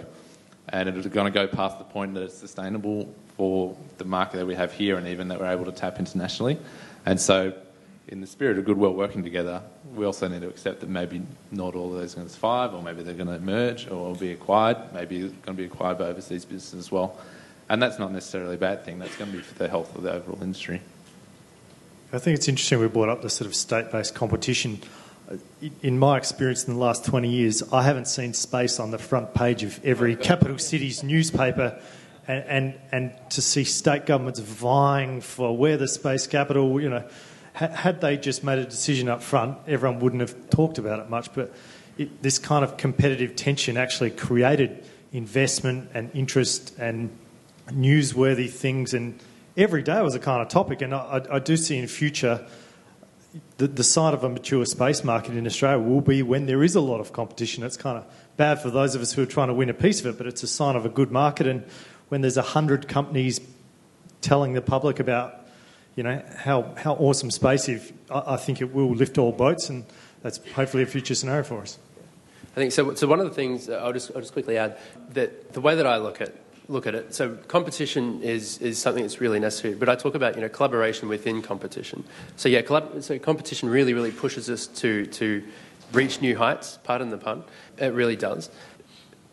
[0.67, 4.45] and it's going to go past the point that it's sustainable for the market that
[4.45, 6.60] we have here and even that we're able to tap internationally.
[7.06, 7.54] And so,
[8.10, 9.62] in the spirit of goodwill working together,
[9.95, 12.74] we also need to accept that maybe not all of those are going to survive,
[12.74, 14.78] or maybe they're going to merge or be acquired.
[14.93, 17.17] Maybe it's going to be acquired by overseas businesses as well.
[17.69, 18.98] And that's not necessarily a bad thing.
[18.98, 20.82] That's going to be for the health of the overall industry.
[22.12, 24.82] I think it's interesting we brought up the sort of state-based competition.
[25.84, 29.36] In my experience in the last 20 years, I haven't seen space on the front
[29.36, 31.80] page of every capital city's newspaper
[32.28, 37.08] and, and, and to see state governments vying for where the space capital, you know,
[37.54, 41.34] had they just made a decision up front, everyone wouldn't have talked about it much.
[41.34, 41.54] But
[41.98, 47.10] it, this kind of competitive tension actually created investment and interest and
[47.68, 49.20] newsworthy things, and
[49.58, 50.82] every day was a kind of topic.
[50.82, 52.46] And I, I do see in future
[53.58, 56.76] the, the sign of a mature space market in Australia will be when there is
[56.76, 57.64] a lot of competition.
[57.64, 58.06] It's kind of
[58.38, 60.28] bad for those of us who are trying to win a piece of it, but
[60.28, 61.48] it's a sign of a good market.
[61.48, 61.64] And
[62.10, 63.42] when there's a hundred companies
[64.22, 65.38] telling the public about
[66.00, 69.68] you know how, how awesome space is, I, I think it will lift all boats,
[69.68, 69.84] and
[70.22, 71.78] that's hopefully a future scenario for us.
[72.54, 72.94] I think so.
[72.94, 74.78] So one of the things uh, I'll just I'll just quickly add
[75.12, 76.34] that the way that I look at
[76.70, 77.14] look at it.
[77.14, 79.74] So competition is, is something that's really necessary.
[79.74, 82.06] But I talk about you know collaboration within competition.
[82.38, 85.44] So yeah, collab- so competition really really pushes us to to
[85.92, 86.80] reach new heights.
[86.86, 87.44] Pardon the pun.
[87.78, 88.50] It really does.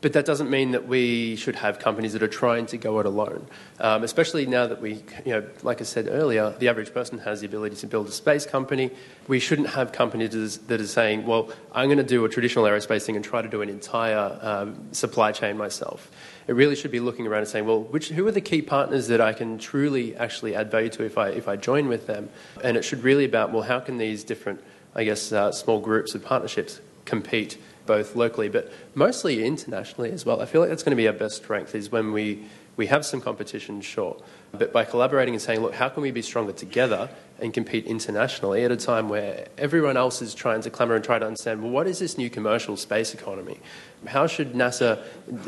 [0.07, 3.07] But that doesn't mean that we should have companies that are trying to go it
[3.07, 3.45] alone.
[3.81, 7.41] Um, especially now that we, you know, like I said earlier, the average person has
[7.41, 8.93] the ability to build a space company.
[9.27, 13.03] We shouldn't have companies that are saying, well, I'm going to do a traditional aerospace
[13.03, 16.09] thing and try to do an entire um, supply chain myself.
[16.47, 19.09] It really should be looking around and saying, well, which, who are the key partners
[19.09, 22.31] that I can truly actually add value to if I, if I join with them?
[22.63, 24.63] And it should really be about, well, how can these different,
[24.95, 30.41] I guess, uh, small groups of partnerships compete both locally but mostly internationally as well.
[30.43, 32.45] I feel like that's going to be our best strength is when we,
[32.77, 34.17] we have some competition, sure,
[34.53, 38.65] but by collaborating and saying, look, how can we be stronger together and compete internationally
[38.65, 41.71] at a time where everyone else is trying to clamour and try to understand, well,
[41.71, 43.61] what is this new commercial space economy?
[44.07, 45.03] How should NASA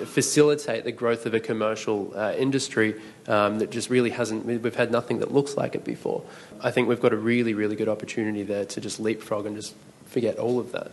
[0.06, 4.90] facilitate the growth of a commercial uh, industry um, that just really hasn't, we've had
[4.90, 6.22] nothing that looks like it before?
[6.60, 9.74] I think we've got a really, really good opportunity there to just leapfrog and just
[10.06, 10.90] forget all of that.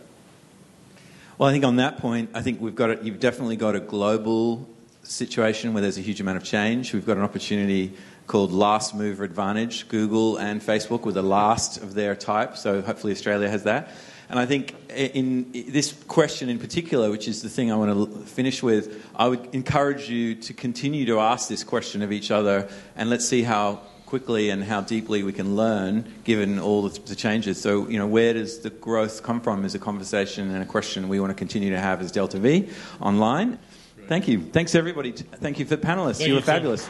[1.38, 3.80] Well, I think on that point, I think we've got it, you've definitely got a
[3.80, 4.66] global
[5.02, 6.94] situation where there's a huge amount of change.
[6.94, 7.92] We've got an opportunity
[8.26, 9.86] called last mover advantage.
[9.88, 13.90] Google and Facebook were the last of their type, so hopefully Australia has that.
[14.30, 18.20] And I think in this question in particular, which is the thing I want to
[18.24, 22.66] finish with, I would encourage you to continue to ask this question of each other,
[22.96, 27.60] and let's see how quickly and how deeply we can learn given all the, changes.
[27.60, 31.08] So, you know, where does the growth come from is a conversation and a question
[31.08, 32.68] we want to continue to have as Delta V
[33.00, 33.58] online.
[34.06, 34.40] Thank you.
[34.40, 35.12] Thanks, everybody.
[35.12, 36.18] Thank you for the panelists.
[36.18, 36.88] Thank you were fabulous.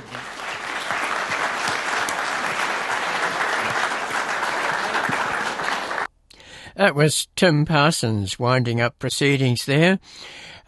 [6.76, 9.98] That was Tim Parsons winding up proceedings there.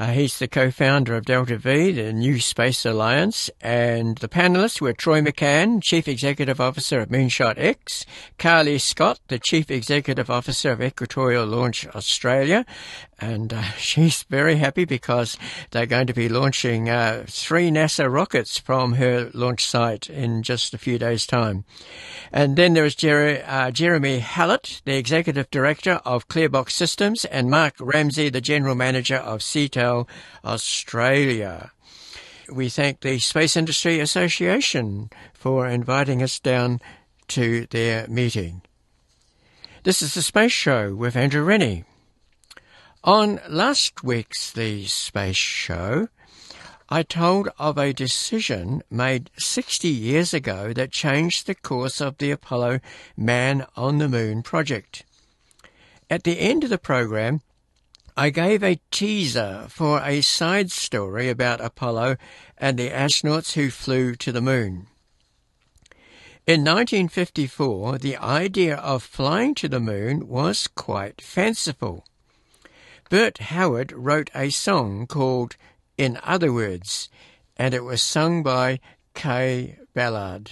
[0.01, 4.92] Uh, he's the co-founder of Delta V, the New Space Alliance, and the panelists were
[4.92, 8.07] Troy McCann, Chief Executive Officer of Moonshot X,
[8.38, 12.64] Carley Scott, the Chief Executive Officer of Equatorial Launch Australia,
[13.18, 15.36] and uh, she's very happy because
[15.70, 20.74] they're going to be launching uh, three NASA rockets from her launch site in just
[20.74, 21.64] a few days' time.
[22.32, 27.50] And then there is Jer- uh, Jeremy Hallett, the Executive Director of Clearbox Systems, and
[27.50, 30.08] Mark Ramsay, the General Manager of Sitael
[30.44, 31.72] Australia.
[32.50, 36.80] We thank the Space Industry Association for inviting us down
[37.28, 38.62] to their meeting.
[39.82, 41.84] This is the Space Show with Andrew Rennie.
[43.09, 46.09] On last week's The Space Show,
[46.90, 52.30] I told of a decision made 60 years ago that changed the course of the
[52.30, 52.80] Apollo
[53.16, 55.06] Man on the Moon project.
[56.11, 57.40] At the end of the program,
[58.14, 62.18] I gave a teaser for a side story about Apollo
[62.59, 64.86] and the astronauts who flew to the moon.
[66.46, 72.04] In 1954, the idea of flying to the moon was quite fanciful.
[73.11, 75.56] Bert Howard wrote a song called
[75.96, 77.09] In Other Words,
[77.56, 78.80] and it was sung by
[79.14, 80.50] Kaye Ballard.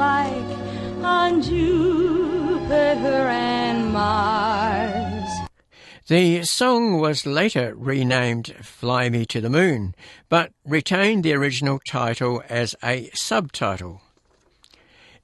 [0.00, 0.56] Like
[1.04, 5.28] on Jupiter and Mars.
[6.06, 9.94] The song was later renamed Fly Me to the Moon,
[10.30, 14.00] but retained the original title as a subtitle.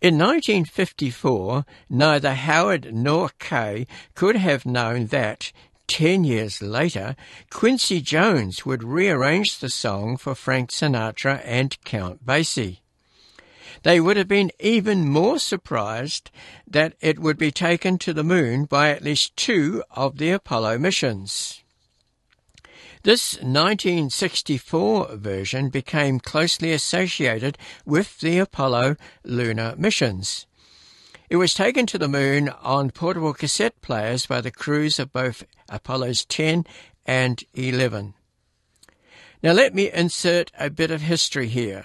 [0.03, 5.53] In 1954, neither Howard nor Kaye could have known that,
[5.87, 7.17] ten years later,
[7.49, 12.81] Quincy Jones would rearrange the song for Frank Sinatra and Count Basie.
[13.87, 16.33] They would have been even more surprised
[16.67, 20.79] that it would be taken to the moon by at least two of the Apollo
[20.79, 21.63] missions.
[23.05, 30.49] This 1964 version became closely associated with the Apollo lunar missions.
[31.31, 35.45] It was taken to the moon on portable cassette players by the crews of both
[35.69, 36.67] Apollos 10
[37.07, 38.15] and 11.
[39.45, 41.85] Now let me insert a bit of history here.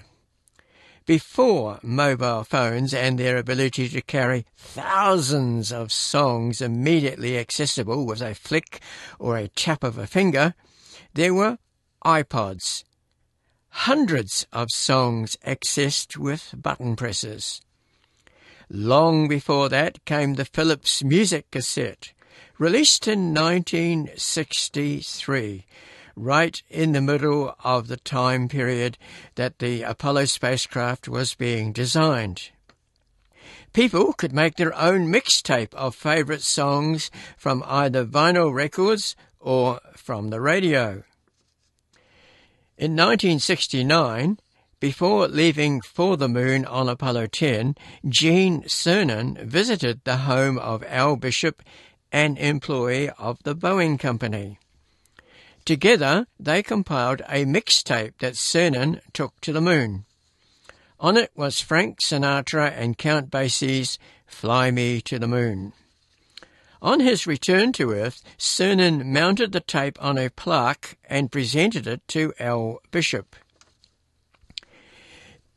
[1.11, 8.33] Before mobile phones and their ability to carry thousands of songs immediately accessible with a
[8.33, 8.79] flick
[9.19, 10.53] or a tap of a finger,
[11.13, 11.57] there were
[12.05, 12.85] iPods.
[13.71, 17.59] Hundreds of songs accessed with button presses.
[18.69, 22.13] Long before that came the Philips music cassette,
[22.57, 25.65] released in 1963,
[26.15, 28.97] right in the middle of the time period
[29.35, 32.49] that the Apollo spacecraft was being designed.
[33.73, 40.29] People could make their own mixtape of favourite songs from either vinyl records or from
[40.29, 41.03] the radio.
[42.77, 44.39] In 1969,
[44.81, 47.75] before leaving for the moon on Apollo 10,
[48.09, 51.61] Gene Cernan visited the home of Al Bishop,
[52.11, 54.57] an employee of the Boeing Company.
[55.65, 60.05] Together, they compiled a mixtape that Cernan took to the moon.
[60.99, 63.97] On it was Frank Sinatra and Count Basie's
[64.27, 65.73] Fly Me to the Moon.
[66.81, 72.07] On his return to Earth, Cernan mounted the tape on a plaque and presented it
[72.07, 73.35] to Al Bishop.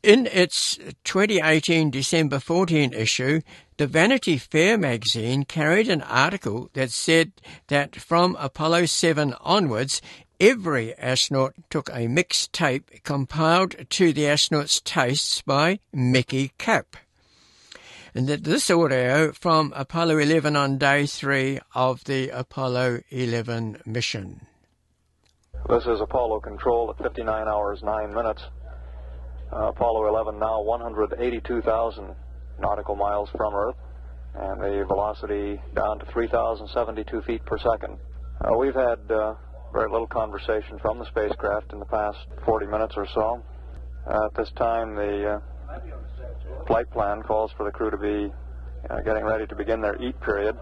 [0.03, 3.41] In its 2018 December 14 issue,
[3.77, 7.33] the Vanity Fair magazine carried an article that said
[7.67, 10.01] that from Apollo 7 onwards,
[10.39, 16.95] every astronaut took a mixed tape compiled to the astronaut's tastes by Mickey Kapp.
[18.13, 24.47] And that this audio from Apollo 11 on day three of the Apollo 11 mission.
[25.67, 28.43] This is Apollo Control at 59 hours 9 minutes.
[29.51, 32.15] Uh, Apollo 11 now 182,000
[32.59, 33.75] nautical miles from Earth,
[34.35, 37.97] and the velocity down to 3,072 feet per second.
[38.41, 39.35] Uh, we've had uh,
[39.73, 43.41] very little conversation from the spacecraft in the past 40 minutes or so.
[44.07, 45.41] at this time, the
[46.67, 48.31] flight plan calls for the crew to be
[49.03, 50.55] getting ready to begin their eat period.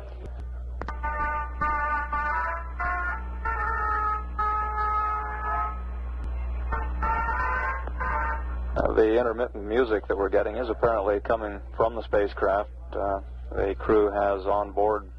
[8.76, 12.70] The intermittent music that we're getting is apparently coming from the spacecraft.
[12.92, 13.20] Uh,
[13.52, 15.10] the crew has on board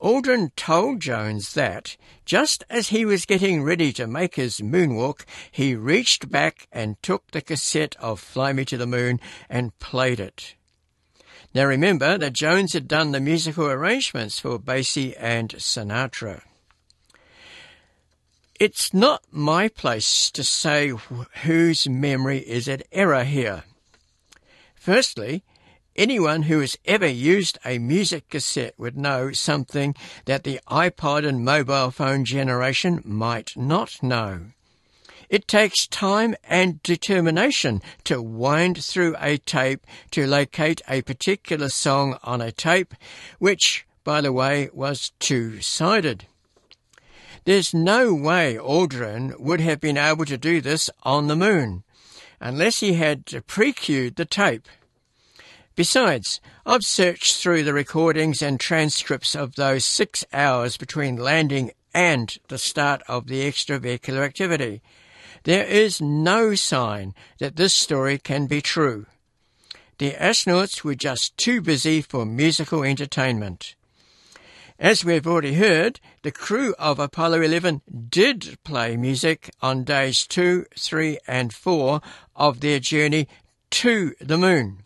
[0.01, 1.95] Aldrin told Jones that,
[2.25, 7.31] just as he was getting ready to make his moonwalk, he reached back and took
[7.31, 10.55] the cassette of Fly Me to the Moon and played it.
[11.53, 16.41] Now remember that Jones had done the musical arrangements for Basie and Sinatra.
[18.59, 20.93] It's not my place to say
[21.43, 23.63] whose memory is at error here.
[24.75, 25.43] Firstly,
[25.95, 29.93] Anyone who has ever used a music cassette would know something
[30.23, 34.51] that the iPod and mobile phone generation might not know.
[35.31, 42.17] It takes time and determination to wind through a tape to locate a particular song
[42.21, 42.93] on a tape,
[43.39, 46.25] which, by the way, was two sided.
[47.45, 51.85] There's no way Aldrin would have been able to do this on the moon,
[52.41, 54.67] unless he had pre cued the tape.
[55.77, 62.37] Besides, I've searched through the recordings and transcripts of those six hours between landing and
[62.49, 64.81] the start of the extravehicular activity.
[65.43, 69.05] There is no sign that this story can be true.
[69.97, 73.75] The astronauts were just too busy for musical entertainment.
[74.79, 80.65] As we've already heard, the crew of Apollo 11 did play music on days 2,
[80.75, 82.01] 3 and 4
[82.35, 83.27] of their journey
[83.69, 84.79] to the moon.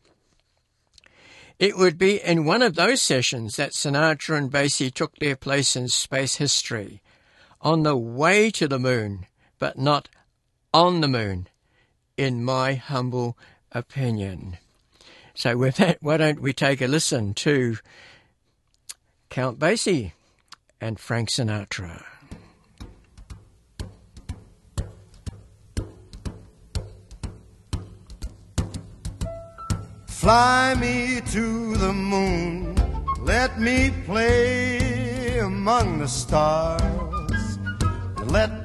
[1.57, 5.77] It would be in one of those sessions that Sinatra and Basie took their place
[5.77, 7.01] in space history,
[7.61, 9.27] on the way to the moon,
[9.59, 10.09] but not
[10.75, 11.47] on the moon,
[12.17, 13.37] in my humble
[13.71, 14.57] opinion.
[15.33, 17.77] So, with that, why don't we take a listen to
[19.29, 20.11] Count Basie
[20.81, 22.03] and Frank Sinatra?
[30.07, 32.75] Fly me to the moon,
[33.21, 37.59] let me play among the stars.
[38.25, 38.64] Let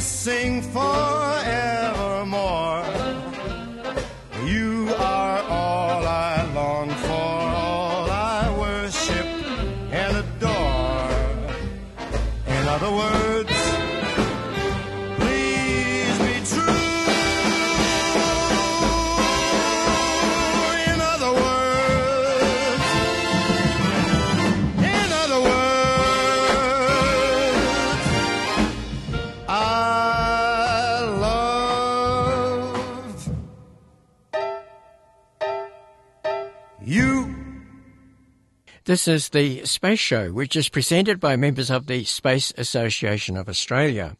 [0.00, 3.05] Sing forevermore.
[38.96, 43.46] This is the Space Show, which is presented by members of the Space Association of
[43.46, 44.16] Australia.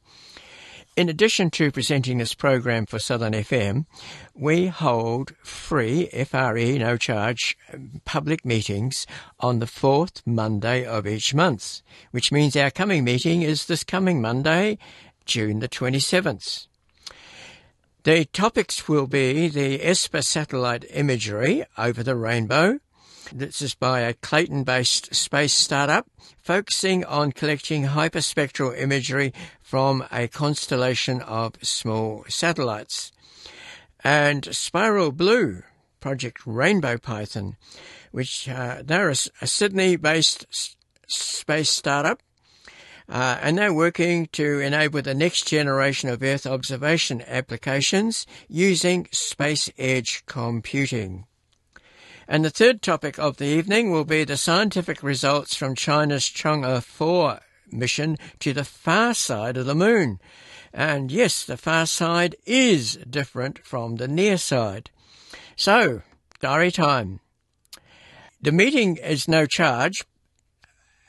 [0.98, 3.86] In addition to presenting this program for Southern FM,
[4.34, 7.56] we hold free, FRE, no charge,
[8.04, 9.06] public meetings
[9.40, 14.20] on the fourth Monday of each month, which means our coming meeting is this coming
[14.20, 14.76] Monday,
[15.24, 16.66] June the 27th.
[18.02, 22.78] The topics will be the Esper satellite imagery over the rainbow,
[23.32, 26.06] this is by a Clayton based space startup
[26.42, 33.12] focusing on collecting hyperspectral imagery from a constellation of small satellites.
[34.04, 35.62] And Spiral Blue,
[36.00, 37.56] Project Rainbow Python,
[38.12, 40.46] which uh, they're a, a Sydney based
[41.06, 42.22] space startup.
[43.08, 49.70] Uh, and they're working to enable the next generation of Earth observation applications using space
[49.78, 51.24] edge computing.
[52.28, 56.82] And the third topic of the evening will be the scientific results from China's Chang'e
[56.82, 60.18] 4 mission to the far side of the moon.
[60.72, 64.90] And yes, the far side is different from the near side.
[65.54, 66.02] So,
[66.40, 67.20] diary time.
[68.42, 70.04] The meeting is no charge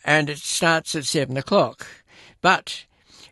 [0.05, 1.85] and it starts at seven o'clock.
[2.41, 2.85] But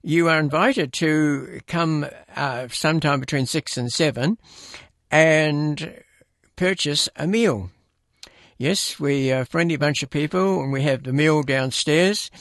[0.04, 4.38] you are invited to come uh, sometime between six and seven
[5.10, 6.04] and
[6.56, 7.72] purchase a meal.
[8.58, 12.32] Yes, we are a friendly bunch of people and we have the meal downstairs.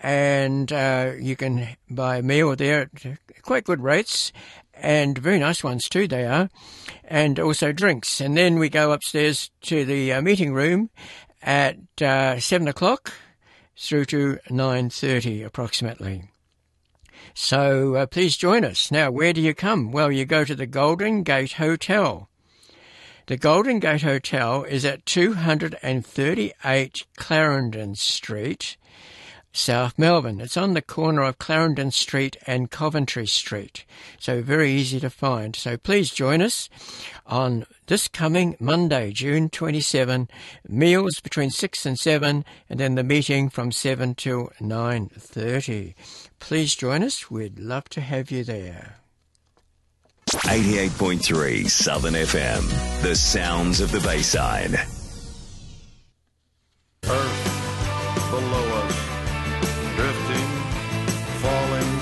[0.00, 4.32] And uh, you can buy a meal there at quite good rates
[4.74, 6.48] and very nice ones too they are
[7.02, 8.20] and also drinks.
[8.20, 10.90] And then we go upstairs to the uh, meeting room
[11.42, 13.12] at uh, 7 o'clock
[13.76, 16.30] through to 9.30 approximately.
[17.34, 18.92] So uh, please join us.
[18.92, 19.90] Now where do you come?
[19.90, 22.28] Well you go to the golden gate hotel
[23.28, 28.78] the Golden Gate Hotel is at 238 Clarendon Street,
[29.52, 30.40] South Melbourne.
[30.40, 33.84] It's on the corner of Clarendon Street and Coventry Street,
[34.18, 35.54] so very easy to find.
[35.54, 36.70] So please join us
[37.26, 40.30] on this coming Monday, June 27,
[40.66, 45.94] meals between 6 and 7 and then the meeting from 7 till 9:30.
[46.38, 47.30] Please join us.
[47.30, 48.97] We'd love to have you there.
[50.34, 53.02] 88.3 Southern FM.
[53.02, 54.74] The sounds of the Bayside.
[57.04, 58.96] Earth below us,
[59.96, 60.48] drifting,
[61.40, 61.92] falling,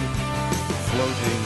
[0.90, 1.42] floating,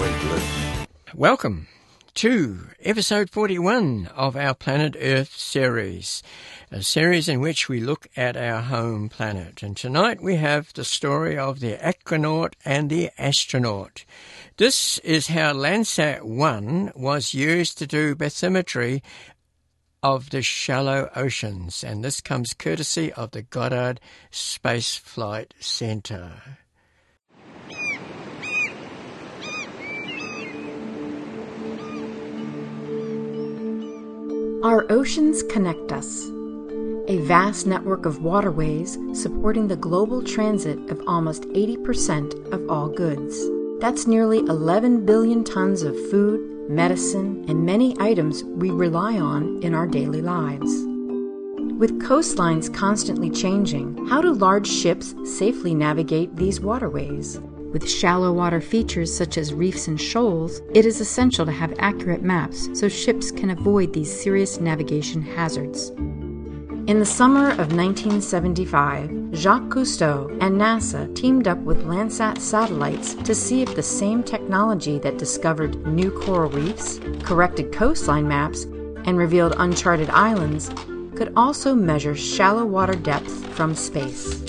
[0.00, 0.86] weightless.
[1.14, 1.68] Welcome
[2.14, 6.22] to episode 41 of our Planet Earth series,
[6.70, 9.64] a series in which we look at our home planet.
[9.64, 14.04] And tonight we have the story of the aquanaut and the astronaut.
[14.58, 19.02] This is how Landsat 1 was used to do bathymetry
[20.00, 24.00] of the shallow oceans, and this comes courtesy of the Goddard
[24.30, 26.58] Space Flight Center.
[34.64, 36.24] Our oceans connect us.
[37.08, 43.38] A vast network of waterways supporting the global transit of almost 80% of all goods.
[43.82, 49.74] That's nearly 11 billion tons of food, medicine, and many items we rely on in
[49.74, 50.72] our daily lives.
[51.76, 57.38] With coastlines constantly changing, how do large ships safely navigate these waterways?
[57.74, 62.22] With shallow water features such as reefs and shoals, it is essential to have accurate
[62.22, 65.90] maps so ships can avoid these serious navigation hazards.
[66.86, 73.34] In the summer of 1975, Jacques Cousteau and NASA teamed up with Landsat satellites to
[73.34, 78.66] see if the same technology that discovered new coral reefs, corrected coastline maps,
[79.04, 80.70] and revealed uncharted islands
[81.16, 84.44] could also measure shallow water depth from space.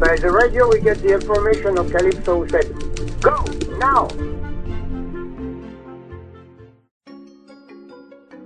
[0.00, 3.44] By the radio, we get the information of Calypso said, Go,
[3.76, 4.08] now!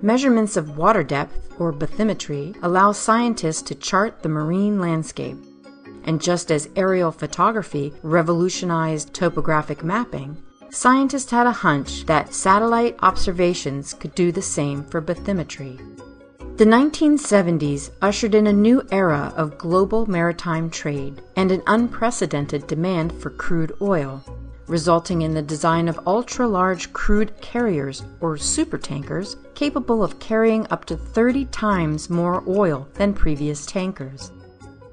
[0.03, 5.37] Measurements of water depth, or bathymetry, allow scientists to chart the marine landscape.
[6.03, 10.37] And just as aerial photography revolutionized topographic mapping,
[10.71, 15.79] scientists had a hunch that satellite observations could do the same for bathymetry.
[16.57, 23.13] The 1970s ushered in a new era of global maritime trade and an unprecedented demand
[23.13, 24.23] for crude oil,
[24.69, 30.85] resulting in the design of ultra large crude carriers, or supertankers, capable of carrying up
[30.85, 34.31] to 30 times more oil than previous tankers.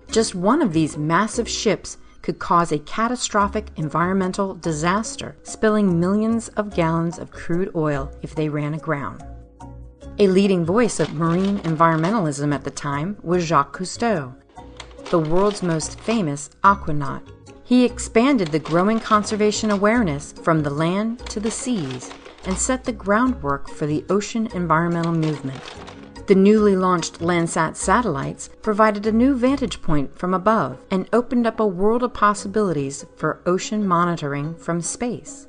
[0.10, 6.74] Just one of these massive ships could cause a catastrophic environmental disaster, spilling millions of
[6.74, 9.24] gallons of crude oil if they ran aground.
[10.22, 14.36] A leading voice of marine environmentalism at the time was Jacques Cousteau,
[15.10, 17.24] the world's most famous aquanaut.
[17.64, 22.12] He expanded the growing conservation awareness from the land to the seas
[22.46, 25.60] and set the groundwork for the ocean environmental movement.
[26.28, 31.60] The newly launched Landsat satellites provided a new vantage point from above and opened up
[31.60, 35.48] a world of possibilities for ocean monitoring from space.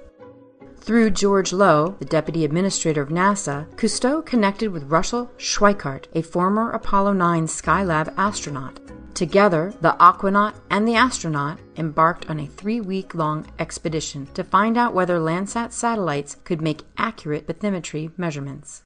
[0.82, 6.72] Through George Low, the deputy administrator of NASA, Cousteau connected with Russell Schweickart, a former
[6.72, 8.80] Apollo 9 Skylab astronaut.
[9.14, 14.76] Together, the aquanaut and the astronaut embarked on a three week long expedition to find
[14.76, 18.82] out whether Landsat satellites could make accurate bathymetry measurements.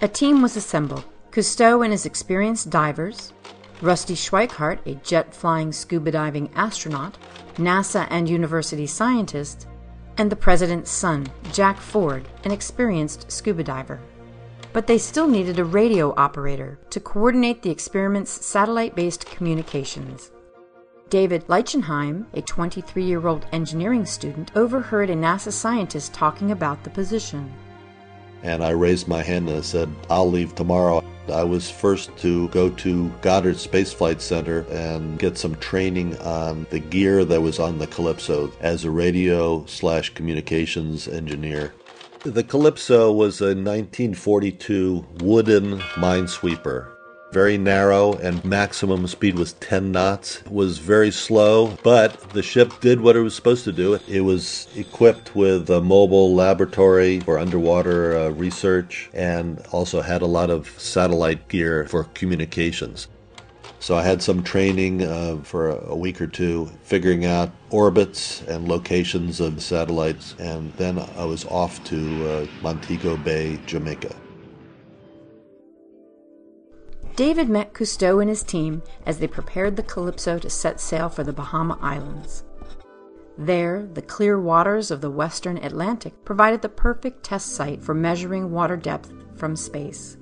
[0.00, 3.32] A team was assembled Cousteau and his experienced divers,
[3.82, 7.18] Rusty Schweickart, a jet flying scuba diving astronaut,
[7.54, 9.66] NASA and university scientists,
[10.18, 14.00] and the president's son, Jack Ford, an experienced scuba diver.
[14.72, 20.30] But they still needed a radio operator to coordinate the experiment's satellite based communications.
[21.10, 26.90] David Leichenheim, a 23 year old engineering student, overheard a NASA scientist talking about the
[26.90, 27.52] position.
[28.42, 31.04] And I raised my hand and I said, I'll leave tomorrow.
[31.32, 36.66] I was first to go to Goddard Space Flight Center and get some training on
[36.70, 41.72] the gear that was on the Calypso as a radio slash communications engineer.
[42.24, 46.91] The Calypso was a 1942 wooden minesweeper
[47.32, 50.42] very narrow and maximum speed was 10 knots.
[50.42, 53.98] It was very slow, but the ship did what it was supposed to do.
[54.06, 60.26] It was equipped with a mobile laboratory for underwater uh, research and also had a
[60.26, 63.08] lot of satellite gear for communications.
[63.80, 68.68] So I had some training uh, for a week or two, figuring out orbits and
[68.68, 74.14] locations of satellites, and then I was off to uh, Montego Bay, Jamaica.
[77.16, 81.22] David met Cousteau and his team as they prepared the Calypso to set sail for
[81.22, 82.44] the Bahama Islands.
[83.36, 88.50] There, the clear waters of the western Atlantic provided the perfect test site for measuring
[88.50, 90.16] water depth from space.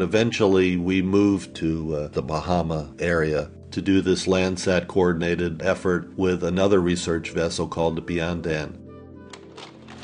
[0.00, 6.44] Eventually, we moved to uh, the Bahama area to do this Landsat coordinated effort with
[6.44, 8.78] another research vessel called the Biandan.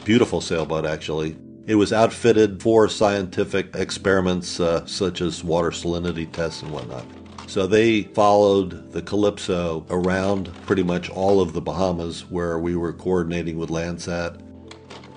[0.05, 1.37] Beautiful sailboat, actually.
[1.67, 7.07] It was outfitted for scientific experiments uh, such as water salinity tests and whatnot.
[7.47, 12.93] So they followed the Calypso around pretty much all of the Bahamas where we were
[12.93, 14.43] coordinating with Landsat.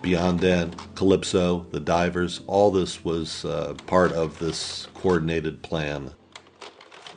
[0.02, 6.12] Beyond that, Calypso, the divers, all this was uh, part of this coordinated plan.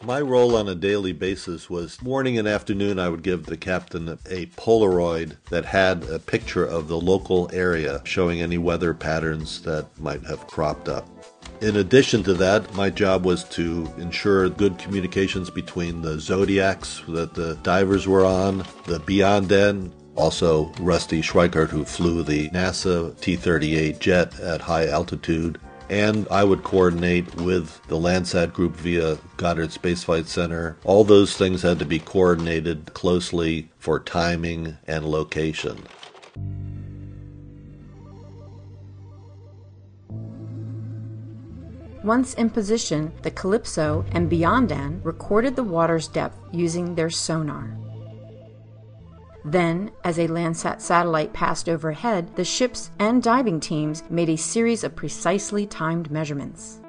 [0.02, 4.08] My role on a daily basis was morning and afternoon, I would give the captain
[4.08, 9.86] a Polaroid that had a picture of the local area showing any weather patterns that
[10.00, 11.06] might have cropped up.
[11.60, 17.34] In addition to that, my job was to ensure good communications between the Zodiacs that
[17.34, 23.98] the divers were on, the Biandan, also Rusty Schweickart, who flew the NASA T 38
[23.98, 25.60] jet at high altitude,
[25.90, 30.76] and I would coordinate with the Landsat group via Goddard Space Flight Center.
[30.84, 35.82] All those things had to be coordinated closely for timing and location.
[42.04, 47.76] Once in position, the Calypso and Biandan recorded the water's depth using their sonar.
[49.44, 54.84] Then, as a Landsat satellite passed overhead, the ships and diving teams made a series
[54.84, 56.80] of precisely timed measurements.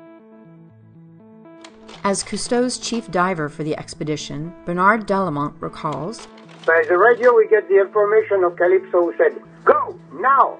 [2.03, 6.27] As Cousteau's chief diver for the expedition, Bernard Delemotte recalls
[6.65, 10.57] By the radio, we get the information of Calypso who said, Go, now!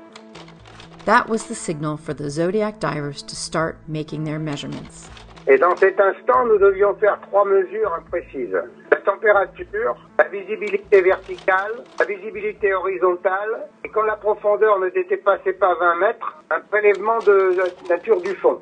[1.05, 5.09] That was the signal for the Zodiac divers to start making their measurements.
[5.47, 8.57] Et dans cet instant, nous devions faire trois mesures imprécises.
[8.91, 15.73] La température, la visibilité verticale, la visibilité horizontale, et quand la profondeur ne dépassait pas
[15.79, 17.55] 20 mètres, un prélèvement de
[17.89, 18.61] nature du fond.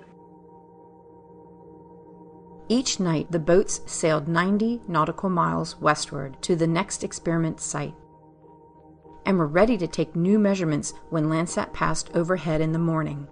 [2.70, 7.96] Each night, the boats sailed 90 nautical miles westward to the next experiment site
[9.26, 13.28] and were ready to take new measurements when Landsat passed overhead in the morning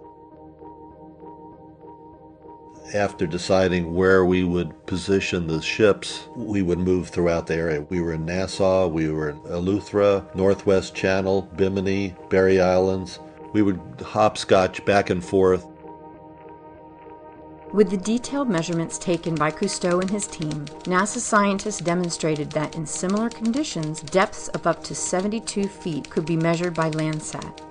[2.94, 7.82] after deciding where we would position the ships, we would move throughout the area.
[7.82, 13.18] We were in Nassau, we were in Eleuthera, Northwest Channel, Bimini, Berry Islands.
[13.52, 15.66] We would hopscotch back and forth.
[17.72, 22.86] With the detailed measurements taken by Cousteau and his team, NASA scientists demonstrated that in
[22.86, 27.67] similar conditions, depths of up to 72 feet could be measured by Landsat.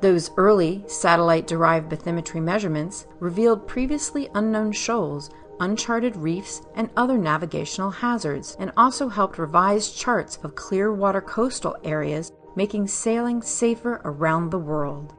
[0.00, 7.90] Those early satellite derived bathymetry measurements revealed previously unknown shoals, uncharted reefs, and other navigational
[7.90, 14.50] hazards, and also helped revise charts of clear water coastal areas, making sailing safer around
[14.50, 15.14] the world.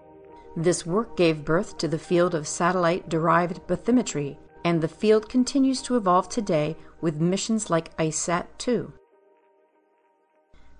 [0.55, 5.81] This work gave birth to the field of satellite derived bathymetry, and the field continues
[5.83, 8.93] to evolve today with missions like ICESat 2.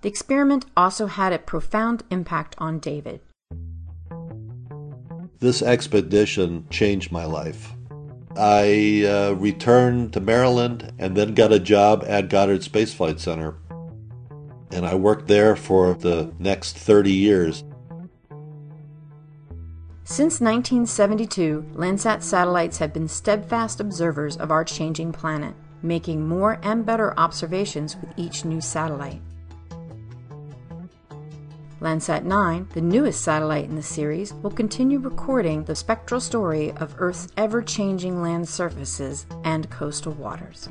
[0.02, 3.20] The experiment also had a profound impact on David.
[5.40, 7.72] This expedition changed my life.
[8.36, 13.54] I uh, returned to Maryland and then got a job at Goddard Space Flight Center.
[14.72, 17.64] And I worked there for the next 30 years.
[20.04, 26.84] Since 1972, Landsat satellites have been steadfast observers of our changing planet, making more and
[26.84, 29.20] better observations with each new satellite.
[31.80, 36.96] Landsat 9, the newest satellite in the series, will continue recording the spectral story of
[36.98, 40.66] Earth's ever changing land surfaces and coastal waters.